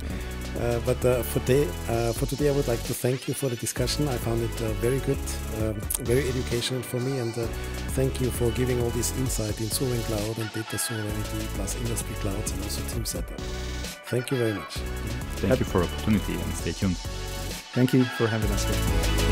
Uh, 0.59 0.79
but 0.85 1.03
uh, 1.05 1.21
for, 1.21 1.39
today, 1.41 1.67
uh, 1.87 2.11
for 2.13 2.25
today, 2.25 2.49
I 2.49 2.51
would 2.51 2.67
like 2.67 2.81
to 2.83 2.93
thank 2.93 3.27
you 3.27 3.33
for 3.33 3.47
the 3.47 3.55
discussion. 3.55 4.07
I 4.07 4.17
found 4.17 4.41
it 4.41 4.61
uh, 4.61 4.69
very 4.81 4.99
good, 5.01 5.19
um, 5.61 5.75
very 6.01 6.27
educational 6.27 6.81
for 6.81 6.99
me, 6.99 7.19
and 7.19 7.37
uh, 7.37 7.45
thank 7.93 8.19
you 8.19 8.31
for 8.31 8.49
giving 8.51 8.81
all 8.81 8.89
this 8.89 9.15
insight 9.19 9.59
in 9.61 9.67
Sovereign 9.69 10.01
Cloud 10.03 10.37
and 10.39 10.51
data 10.53 10.77
sovereignty 10.77 11.47
plus 11.53 11.75
industry 11.75 12.15
clouds 12.15 12.51
and 12.51 12.63
also 12.63 12.81
team 12.87 13.05
setup. 13.05 13.39
Thank 14.09 14.31
you 14.31 14.37
very 14.37 14.53
much. 14.53 14.73
Thank 15.37 15.59
you 15.59 15.65
for 15.65 15.83
opportunity 15.83 16.33
and 16.33 16.53
stay 16.53 16.71
tuned. 16.71 16.97
Thank 17.75 17.93
you 17.93 18.03
for 18.03 18.25
having 18.25 18.49
us 18.51 18.63
here. 18.63 19.26